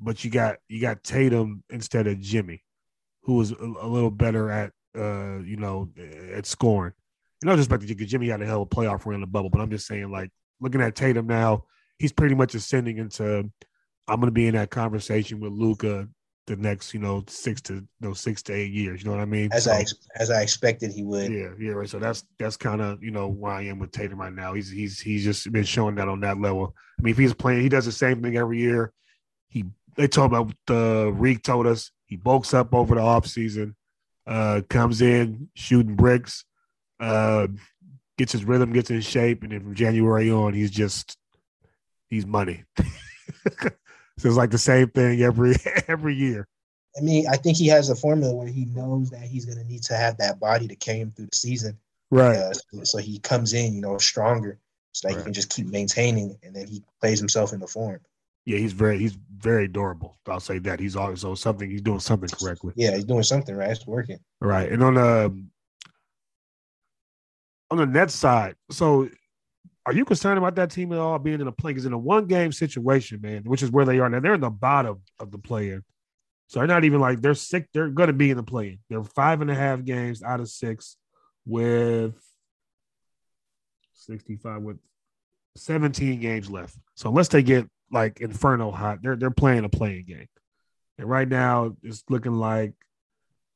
[0.00, 2.62] but you got you got Tatum instead of Jimmy,
[3.22, 5.90] who was a, a little better at uh you know
[6.32, 6.94] at scoring.
[7.42, 9.26] You know, just like because Jimmy had a hell of a playoff run in the
[9.26, 11.64] bubble, but I'm just saying like looking at Tatum now,
[11.98, 13.50] he's pretty much ascending into.
[14.08, 16.08] I'm going to be in that conversation with Luka
[16.46, 19.02] the next you know six to those six to eight years.
[19.02, 19.48] You know what I mean?
[19.52, 21.30] As So- I ex- as I expected he would.
[21.32, 21.88] yeah, yeah, right.
[21.88, 24.54] So that's that's kind of you know where I am with Tatum right now.
[24.54, 26.74] He's he's he's just been showing that on that level.
[26.98, 28.92] I mean, if he's playing, he does the same thing every year.
[29.48, 29.64] He
[29.96, 33.74] they told about the Reek told us he bulks up over the offseason,
[34.26, 36.44] uh, comes in shooting bricks,
[37.00, 37.46] uh,
[38.18, 41.16] gets his rhythm, gets in shape, and then from January on, he's just
[42.08, 42.64] he's money.
[42.78, 43.70] so
[44.16, 45.56] it's like the same thing every
[45.88, 46.46] every year.
[46.96, 49.64] I mean, I think he has a formula where he knows that he's going to
[49.64, 51.78] need to have that body to carry him through the season.
[52.10, 52.36] Right.
[52.36, 54.58] Uh, so, so he comes in, you know, stronger,
[54.92, 55.18] so that Right.
[55.20, 58.00] he can just keep maintaining, and then he plays himself into form.
[58.46, 60.16] Yeah, he's very he's very durable.
[60.28, 62.72] I'll say that he's always also something he's doing something correctly.
[62.76, 63.70] Yeah, he's doing something right.
[63.70, 64.20] It's working.
[64.40, 65.44] Right, and on the
[67.70, 69.08] on the net side, so
[69.86, 71.70] are you concerned about that team at all being in a play?
[71.70, 74.40] Because in a one game situation, man, which is where they are now, they're in
[74.40, 75.78] the bottom of the play.
[76.48, 77.68] So they're not even like they're sick.
[77.72, 78.78] They're going to be in the play.
[78.88, 80.96] They're five and a half games out of six
[81.44, 82.14] with
[83.94, 84.78] sixty five with
[85.56, 86.76] seventeen games left.
[86.94, 90.28] So unless they get like inferno hot, they're they're playing a playing game.
[90.98, 92.72] And right now, it's looking like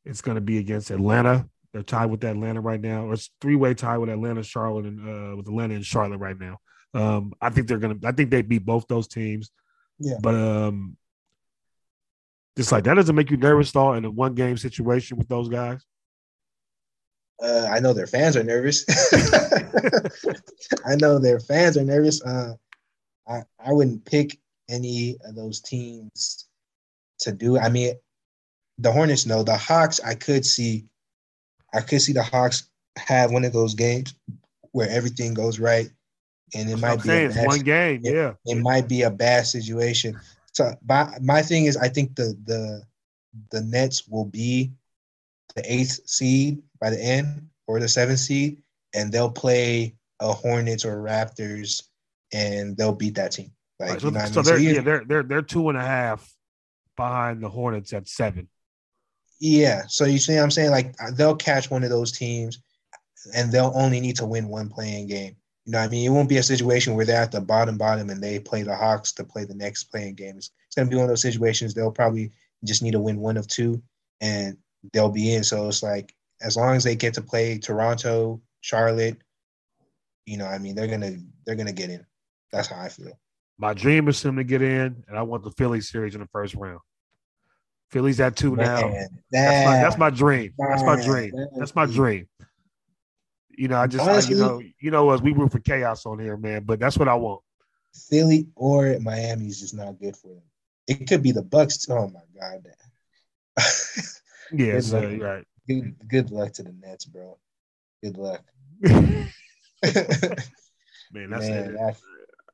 [0.04, 1.48] it's going to be against Atlanta.
[1.72, 5.00] They're tied with Atlanta right now, or it's three way tie with Atlanta, Charlotte, and
[5.00, 6.58] uh, with Atlanta and Charlotte right now.
[6.94, 7.98] Um, I think they're gonna.
[8.04, 9.50] I think they beat both those teams.
[9.98, 10.16] Yeah.
[10.20, 10.96] But um,
[12.56, 15.48] just like that doesn't make you nervous, though, in a one game situation with those
[15.48, 15.84] guys.
[17.42, 18.84] Uh, I know their fans are nervous.
[20.84, 22.22] I know their fans are nervous.
[22.22, 22.54] Uh,
[23.28, 26.48] I I wouldn't pick any of those teams
[27.20, 27.58] to do.
[27.58, 27.94] I mean,
[28.78, 30.00] the Hornets know the Hawks.
[30.00, 30.86] I could see,
[31.74, 34.14] I could see the Hawks have one of those games
[34.72, 35.88] where everything goes right,
[36.54, 38.00] and it That's might be saying a bad, one game.
[38.04, 38.12] Yeah.
[38.12, 40.18] Yeah, it might be a bad situation.
[40.52, 42.82] So my my thing is, I think the the
[43.50, 44.72] the Nets will be
[45.54, 48.62] the eighth seed by the end or the seventh seed,
[48.94, 51.82] and they'll play a Hornets or Raptors,
[52.32, 53.52] and they'll beat that team.
[53.78, 54.44] Like Right, you so, know what I mean?
[54.44, 56.34] they're you- yeah, they're they're they're two and a half
[56.96, 58.48] behind the Hornets at seven.
[59.40, 59.82] Yeah.
[59.88, 60.70] So you see what I'm saying?
[60.70, 62.60] Like uh, they'll catch one of those teams
[63.34, 65.34] and they'll only need to win one playing game.
[65.64, 66.06] You know I mean?
[66.06, 68.76] It won't be a situation where they're at the bottom bottom and they play the
[68.76, 70.36] Hawks to play the next playing game.
[70.36, 72.32] It's, it's gonna be one of those situations they'll probably
[72.64, 73.82] just need to win one of two
[74.20, 74.56] and
[74.92, 75.42] they'll be in.
[75.42, 79.16] So it's like as long as they get to play Toronto, Charlotte,
[80.26, 81.16] you know, I mean, they're gonna
[81.46, 82.04] they're gonna get in.
[82.52, 83.18] That's how I feel.
[83.58, 86.20] My dream is for them to get in, and I want the Philly series in
[86.20, 86.80] the first round.
[87.90, 88.80] Philly's at two now.
[88.80, 90.54] Man, That's my, that's my dream.
[90.58, 91.32] That's my dream.
[91.56, 92.28] That's my dream.
[93.50, 96.18] You know, I just I, you know you know us we root for chaos on
[96.18, 96.64] here, man.
[96.64, 97.42] But that's what I want.
[98.08, 100.42] Philly or Miami is just not good for them.
[100.86, 101.88] It could be the Bucks.
[101.90, 102.64] Oh my god.
[104.52, 105.20] Yeah, so, luck.
[105.20, 105.44] right.
[105.68, 107.38] good good luck to the Nets, bro.
[108.02, 108.42] Good luck.
[108.82, 109.30] man,
[109.84, 111.72] that's Man, it.
[111.72, 112.02] that's-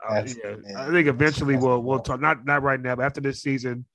[0.06, 2.20] Uh, yeah, I think eventually we'll we'll talk.
[2.20, 3.86] Not not right now, but after this season,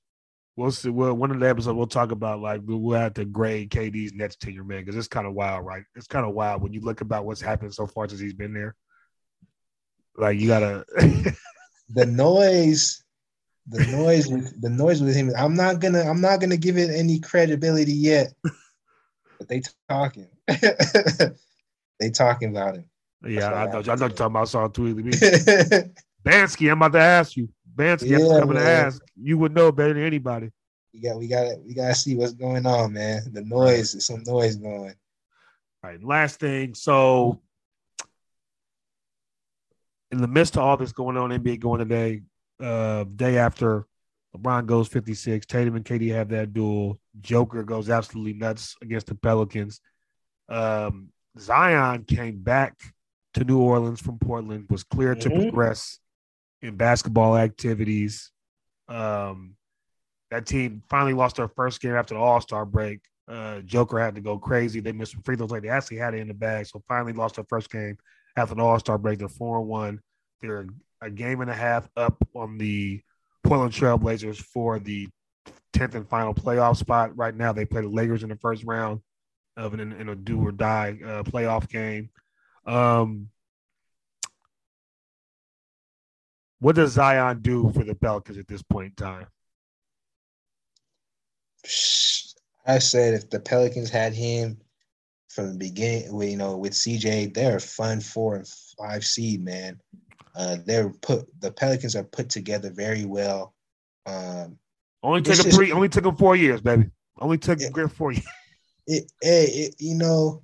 [0.55, 0.89] we'll see.
[0.89, 4.35] We'll, one of the episodes we'll talk about like we'll have to grade KD's Nets
[4.35, 5.83] tenure, man, because it's kind of wild, right?
[5.95, 8.53] It's kind of wild when you look about what's happened so far since he's been
[8.53, 8.75] there.
[10.17, 10.85] Like you gotta
[11.89, 13.03] the noise,
[13.67, 15.31] the noise with the noise with him.
[15.37, 20.27] I'm not gonna I'm not gonna give it any credibility yet, but they talking.
[21.99, 22.85] they talking about him.
[23.25, 23.79] Yeah, I know.
[23.79, 25.11] I know you're talking about saw tweet me.
[26.23, 27.49] Bansky, I'm about to ask you.
[27.75, 28.65] Bansky, yeah, I'm coming man.
[28.65, 29.01] to ask.
[29.15, 30.51] You would know better than anybody.
[30.93, 33.21] We got, we got, we got to see what's going on, man.
[33.31, 34.01] The noise, right.
[34.01, 34.95] some noise going.
[35.83, 36.03] All right.
[36.03, 36.73] Last thing.
[36.73, 37.41] So,
[40.11, 42.21] in the midst of all this going on, NBA going today,
[42.59, 43.87] uh, day after
[44.35, 46.99] LeBron goes 56, Tatum and KD have that duel.
[47.21, 49.81] Joker goes absolutely nuts against the Pelicans.
[50.49, 51.09] Um,
[51.39, 52.77] Zion came back
[53.33, 55.29] to New Orleans from Portland, was clear mm-hmm.
[55.29, 55.99] to progress
[56.61, 58.31] in basketball activities.
[58.87, 59.55] Um,
[60.29, 62.99] that team finally lost their first game after the All Star break.
[63.27, 64.79] Uh, Joker had to go crazy.
[64.79, 65.51] They missed some free throws.
[65.51, 67.97] Like they actually had it in the bag, so finally lost their first game
[68.35, 69.19] after the All Star break.
[69.19, 69.99] They're four one.
[70.41, 70.67] They're
[71.01, 73.01] a game and a half up on the
[73.43, 75.07] Portland Trailblazers for the
[75.73, 77.17] tenth and final playoff spot.
[77.17, 79.01] Right now, they play the Lakers in the first round
[79.57, 82.09] of an in a do or die uh, playoff game.
[82.65, 83.29] Um,
[86.61, 89.25] what does Zion do for the Pelicans at this point in time?
[92.67, 94.57] I said if the Pelicans had him
[95.29, 98.47] from the beginning, you know, with CJ, they're a fun four and
[98.77, 99.81] five seed, man.
[100.35, 103.55] Uh, they're put the Pelicans are put together very well.
[104.05, 104.59] Um,
[105.01, 105.71] only took them three.
[105.71, 106.91] Only took them four years, baby.
[107.19, 108.25] Only took them four years.
[108.85, 110.43] It, it, it, you know,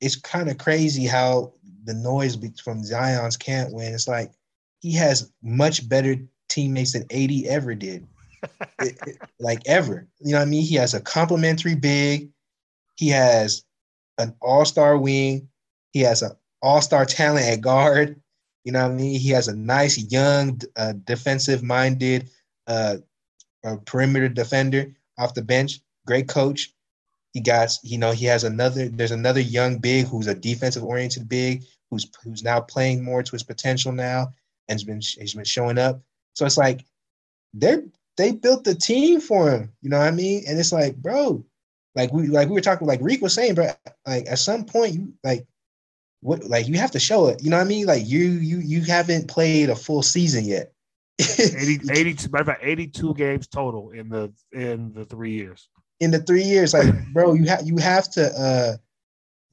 [0.00, 4.32] it's kind of crazy how the noise from Zion's camp when it's like
[4.80, 6.16] he has much better
[6.48, 8.06] teammates than AD ever did.
[8.80, 10.06] it, it, like ever.
[10.20, 10.62] You know what I mean?
[10.62, 12.30] He has a complimentary big.
[12.96, 13.64] He has
[14.18, 15.48] an all-star wing.
[15.92, 18.20] He has an all-star talent at guard.
[18.64, 19.18] You know what I mean?
[19.18, 22.28] He has a nice young uh, defensive-minded
[22.66, 22.96] uh,
[23.86, 25.80] perimeter defender off the bench.
[26.06, 26.72] Great coach.
[27.32, 28.88] He got, you know, he has another.
[28.88, 33.42] There's another young big who's a defensive-oriented big who's who's now playing more to his
[33.42, 34.32] potential now
[34.68, 36.00] and's been he's been showing up.
[36.34, 36.84] So it's like
[37.54, 37.84] they're
[38.16, 39.72] they built the team for him.
[39.80, 40.44] You know what I mean?
[40.46, 41.44] And it's like, bro,
[41.94, 43.70] like we like we were talking, like Reek was saying, bro.
[44.06, 45.46] Like at some point, you like
[46.20, 47.42] what like you have to show it.
[47.42, 47.86] You know what I mean?
[47.86, 50.72] Like you you you haven't played a full season yet.
[51.20, 55.68] 80, 82, about 82 games total in the in the three years.
[56.00, 58.76] In the three years, like bro, you have you have to uh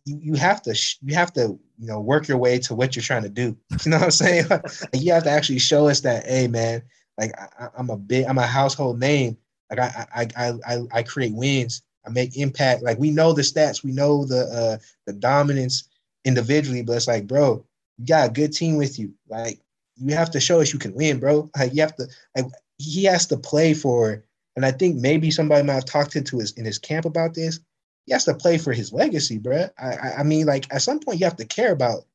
[0.06, 2.96] you, you have to sh- you have to you know work your way to what
[2.96, 3.58] you're trying to do.
[3.86, 4.48] You know what I'm saying?
[4.50, 6.84] like, you have to actually show us that, hey man,
[7.18, 9.38] like I, am a big, I'm a household name.
[9.70, 11.82] Like I, I, I, I, I create wins.
[12.06, 12.84] I make impact.
[12.84, 14.78] Like we know the stats, we know the uh,
[15.08, 15.90] the dominance
[16.24, 17.66] individually, but it's like, bro,
[17.98, 19.14] you got a good team with you.
[19.28, 19.60] Like
[19.96, 21.50] you have to show us you can win, bro.
[21.58, 22.46] Like you have to, like
[22.78, 24.24] he has to play for.
[24.56, 27.60] And I think maybe somebody might have talked to his in his camp about this
[28.06, 29.68] he has to play for his legacy, bro.
[29.78, 32.06] I, I mean, like at some point you have to care about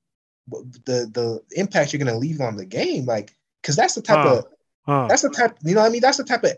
[0.49, 4.37] the the impact you're gonna leave on the game, like because that's the type huh.
[4.37, 4.47] of
[4.87, 5.07] huh.
[5.09, 6.01] that's the type you know what I mean.
[6.01, 6.53] That's the type of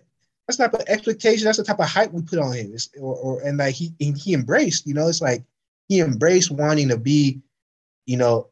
[0.46, 1.44] that's the type of expectation.
[1.44, 2.72] That's the type of hype we put on him.
[2.74, 5.44] It's, or, or and like he he embraced, you know, it's like
[5.88, 7.40] he embraced wanting to be,
[8.06, 8.48] you know,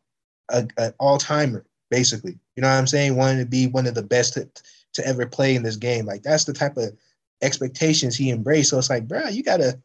[0.48, 2.38] a, an all timer basically.
[2.56, 3.16] You know what I'm saying?
[3.16, 4.48] Wanting to be one of the best to,
[4.94, 6.06] to ever play in this game.
[6.06, 6.96] Like that's the type of
[7.42, 8.70] expectations he embraced.
[8.70, 9.80] So it's like, bro, you gotta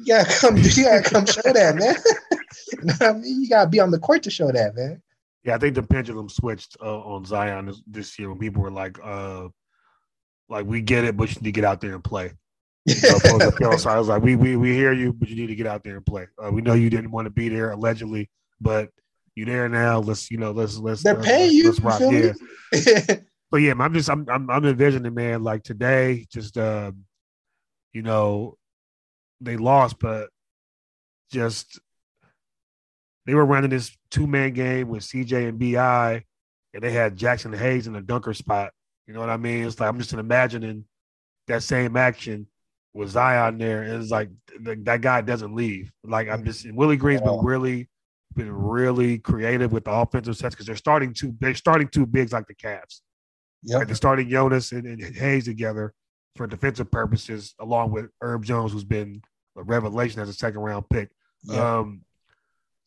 [0.00, 1.94] you gotta come, you gotta come show that, man.
[2.72, 3.42] you know I mean?
[3.42, 5.02] You gotta be on the court to show that, man.
[5.44, 8.70] Yeah, I think the pendulum switched uh, on Zion this, this, year when people were
[8.70, 9.48] like, uh,
[10.48, 12.32] like we get it, but you need to get out there and play.
[12.86, 12.94] You
[13.78, 15.84] so I was like, we we we hear you, but you need to get out
[15.84, 16.26] there and play.
[16.42, 18.28] Uh, we know you didn't want to be there allegedly,
[18.60, 18.90] but
[19.36, 20.00] you're there now.
[20.00, 21.02] Let's you know, let's let's.
[21.02, 21.66] They're uh, paying you.
[21.66, 22.00] Let's rock.
[22.00, 22.32] Yeah.
[23.52, 25.44] but yeah, I'm just I'm I'm, I'm envisioning, man.
[25.44, 26.90] Like today, just uh,
[27.92, 28.56] you know,
[29.44, 30.30] they lost, but
[31.30, 31.80] just
[33.26, 36.24] they were running this two man game with CJ and BI,
[36.74, 38.72] and they had Jaxson Hayes in the dunker spot.
[39.06, 39.64] You know what I mean?
[39.64, 40.84] It's like I'm just imagining
[41.48, 42.46] that same action
[42.94, 43.82] with Zion there.
[43.82, 44.30] It's like
[44.60, 45.92] that guy doesn't leave.
[46.04, 47.88] Like I'm just Willie Green's been really
[48.34, 52.32] been really creative with the offensive sets because they're starting two they're starting two bigs
[52.32, 53.00] like the Cavs.
[53.62, 55.94] Yeah, like they're starting Jonas and, and Hayes together
[56.36, 59.22] for defensive purposes, along with Herb Jones, who's been
[59.56, 61.10] a revelation as a second round pick.
[61.44, 61.78] Yeah.
[61.78, 62.02] Um,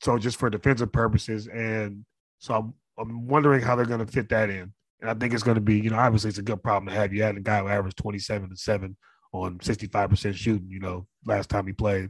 [0.01, 2.05] so just for defensive purposes, and
[2.39, 4.73] so I'm I'm wondering how they're going to fit that in.
[5.01, 6.99] And I think it's going to be, you know, obviously it's a good problem to
[6.99, 7.13] have.
[7.13, 8.95] You had a guy who averaged 27 and seven
[9.33, 12.09] on 65% shooting, you know, last time he played.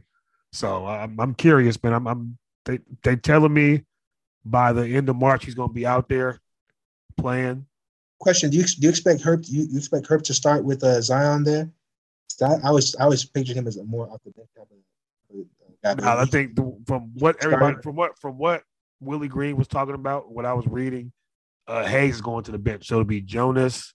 [0.52, 1.92] So I'm, I'm curious, man.
[1.92, 3.84] I'm, I'm they they telling me
[4.44, 6.40] by the end of March he's going to be out there
[7.16, 7.66] playing.
[8.18, 9.42] Question: Do you do you expect Herb?
[9.42, 11.70] Do you, you expect Herb to start with uh, Zion there?
[12.42, 15.38] I, I always I always pictured him as a more off the bench type of
[15.84, 16.22] uh, guy.
[16.22, 18.62] I think the, from what everybody from what from what
[19.00, 21.12] Willie Green was talking about, what I was reading,
[21.66, 22.88] uh, Hayes is going to the bench.
[22.88, 23.94] So it'll be Jonas,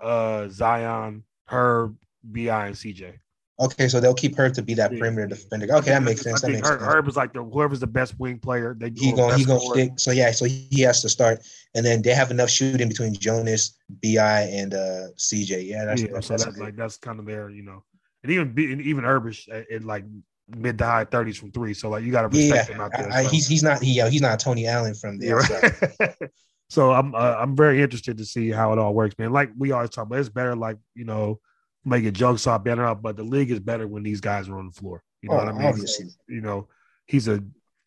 [0.00, 3.18] uh, Zion, Herb, Bi, and CJ.
[3.60, 4.98] Okay, so they'll keep Herb to be that Yeah.
[4.98, 5.72] perimeter defender.
[5.76, 6.42] Okay, that makes sense.
[6.42, 6.92] I That makes Herb, sense.
[6.92, 8.76] Herb is like the whoever's the best wing player.
[8.78, 9.92] They He go going he gonna stick.
[9.96, 13.78] So yeah, so he has to start, and then they have enough shooting between Jonas,
[13.88, 15.66] Bi, and uh CJ.
[15.66, 17.84] Yeah, that's yeah, that's, so that's that's like that's kind of their, you know,
[18.24, 20.04] and even and even Herbish at, at like
[20.48, 21.74] mid to high thirties from three.
[21.74, 22.54] So like you got to yeah.
[22.54, 23.08] respect him out there.
[23.12, 23.28] I, so.
[23.28, 26.30] he's he's not he uh, he's not Tony Allen from the Yeah, right.
[26.70, 29.32] so I'm uh, I'm very interested to see how it all works, man.
[29.32, 31.38] Like we always talk about, it's better like you know
[31.84, 34.66] making jokes off better up, but the league is better when these guys are on
[34.66, 35.02] the floor.
[35.22, 35.66] You know Oh, what I mean?
[35.68, 36.06] obviously.
[36.28, 36.68] You know,
[37.06, 37.42] he's a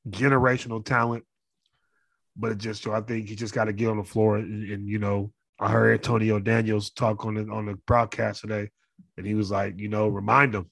[0.09, 1.25] generational talent,
[2.35, 4.69] but it just so I think he just got to get on the floor and,
[4.71, 8.69] and you know I heard Antonio Daniels talk on the on the broadcast today,
[9.17, 10.69] and he was like, you know, remind him,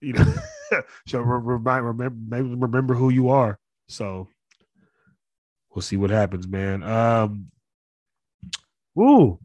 [0.00, 0.34] you know,
[1.06, 3.58] so remind remember maybe remember who you are.
[3.88, 4.28] So
[5.72, 6.82] we'll see what happens, man.
[6.82, 7.46] Um,
[8.98, 9.38] ooh,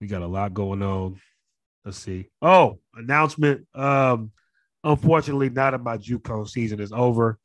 [0.00, 1.20] we got a lot going on.
[1.88, 2.28] Let's see.
[2.42, 3.66] Oh, announcement.
[3.74, 4.32] Um,
[4.84, 7.38] unfortunately, now that my JUCO season is over,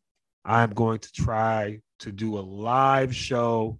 [0.44, 3.80] I'm going to try to do a live show.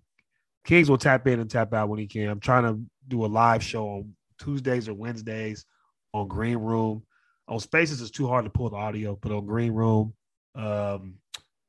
[0.64, 2.30] Kings will tap in and tap out when he can.
[2.30, 5.66] I'm trying to do a live show on Tuesdays or Wednesdays
[6.14, 7.04] on Green Room.
[7.50, 10.14] On Spaces, it's too hard to pull the audio, but on Green Room,
[10.56, 11.16] um,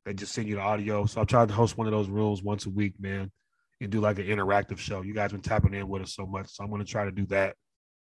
[0.05, 1.05] they just send you the audio.
[1.07, 3.32] So I'm trying to host one of those rooms once a week, man,
[3.80, 5.03] and do like an interactive show.
[5.03, 7.11] You guys been tapping in with us so much, so I'm going to try to
[7.11, 7.57] do that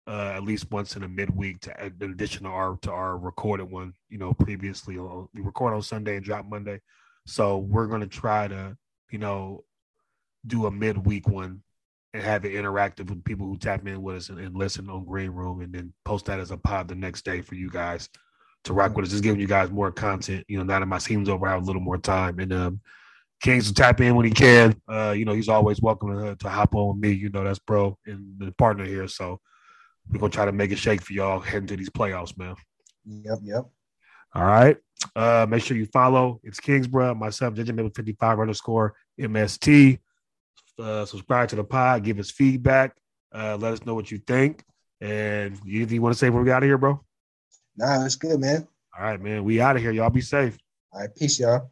[0.07, 3.71] uh, at least once in a midweek to in addition to our to our recorded
[3.71, 3.95] one.
[4.09, 6.81] You know, previously we record on Sunday and drop Monday,
[7.27, 8.77] so we're to try to
[9.11, 9.65] you know
[10.47, 11.63] do a midweek one
[12.13, 15.05] and have it interactive with people who tap in with us and, and listen on
[15.05, 18.09] Green Room, and then post that as a pod the next day for you guys
[18.65, 19.13] to rock with us.
[19.13, 20.45] Just giving you guys more content.
[20.49, 22.81] You know, now that my season's over, I have a little more time, and um,
[23.43, 24.81] Kings will tap in when he can.
[24.89, 27.13] Uh, you know, he's always welcome to, to hop on with me.
[27.13, 29.09] You know, that's bro and the partner here.
[29.09, 29.41] So
[30.11, 32.57] we're gonna try to make it shake for y'all heading to these playoffs, man.
[33.05, 33.65] Yep, yep.
[34.35, 34.77] All right.
[35.17, 36.41] Uh, make sure you follow.
[36.45, 39.99] It's Kingsborough, myself, JJ55 underscore MST.
[40.79, 42.97] Uh, subscribe to the pod, give us feedback,
[43.35, 44.65] uh, let us know what you think.
[45.01, 47.01] And anything you want to say before we get out of here, bro?
[47.77, 48.67] Nah, it's good, man.
[48.97, 49.45] All right, man.
[49.45, 49.93] We out of here.
[49.93, 50.59] Y'all be safe.
[50.93, 51.71] All right, peace, y'all.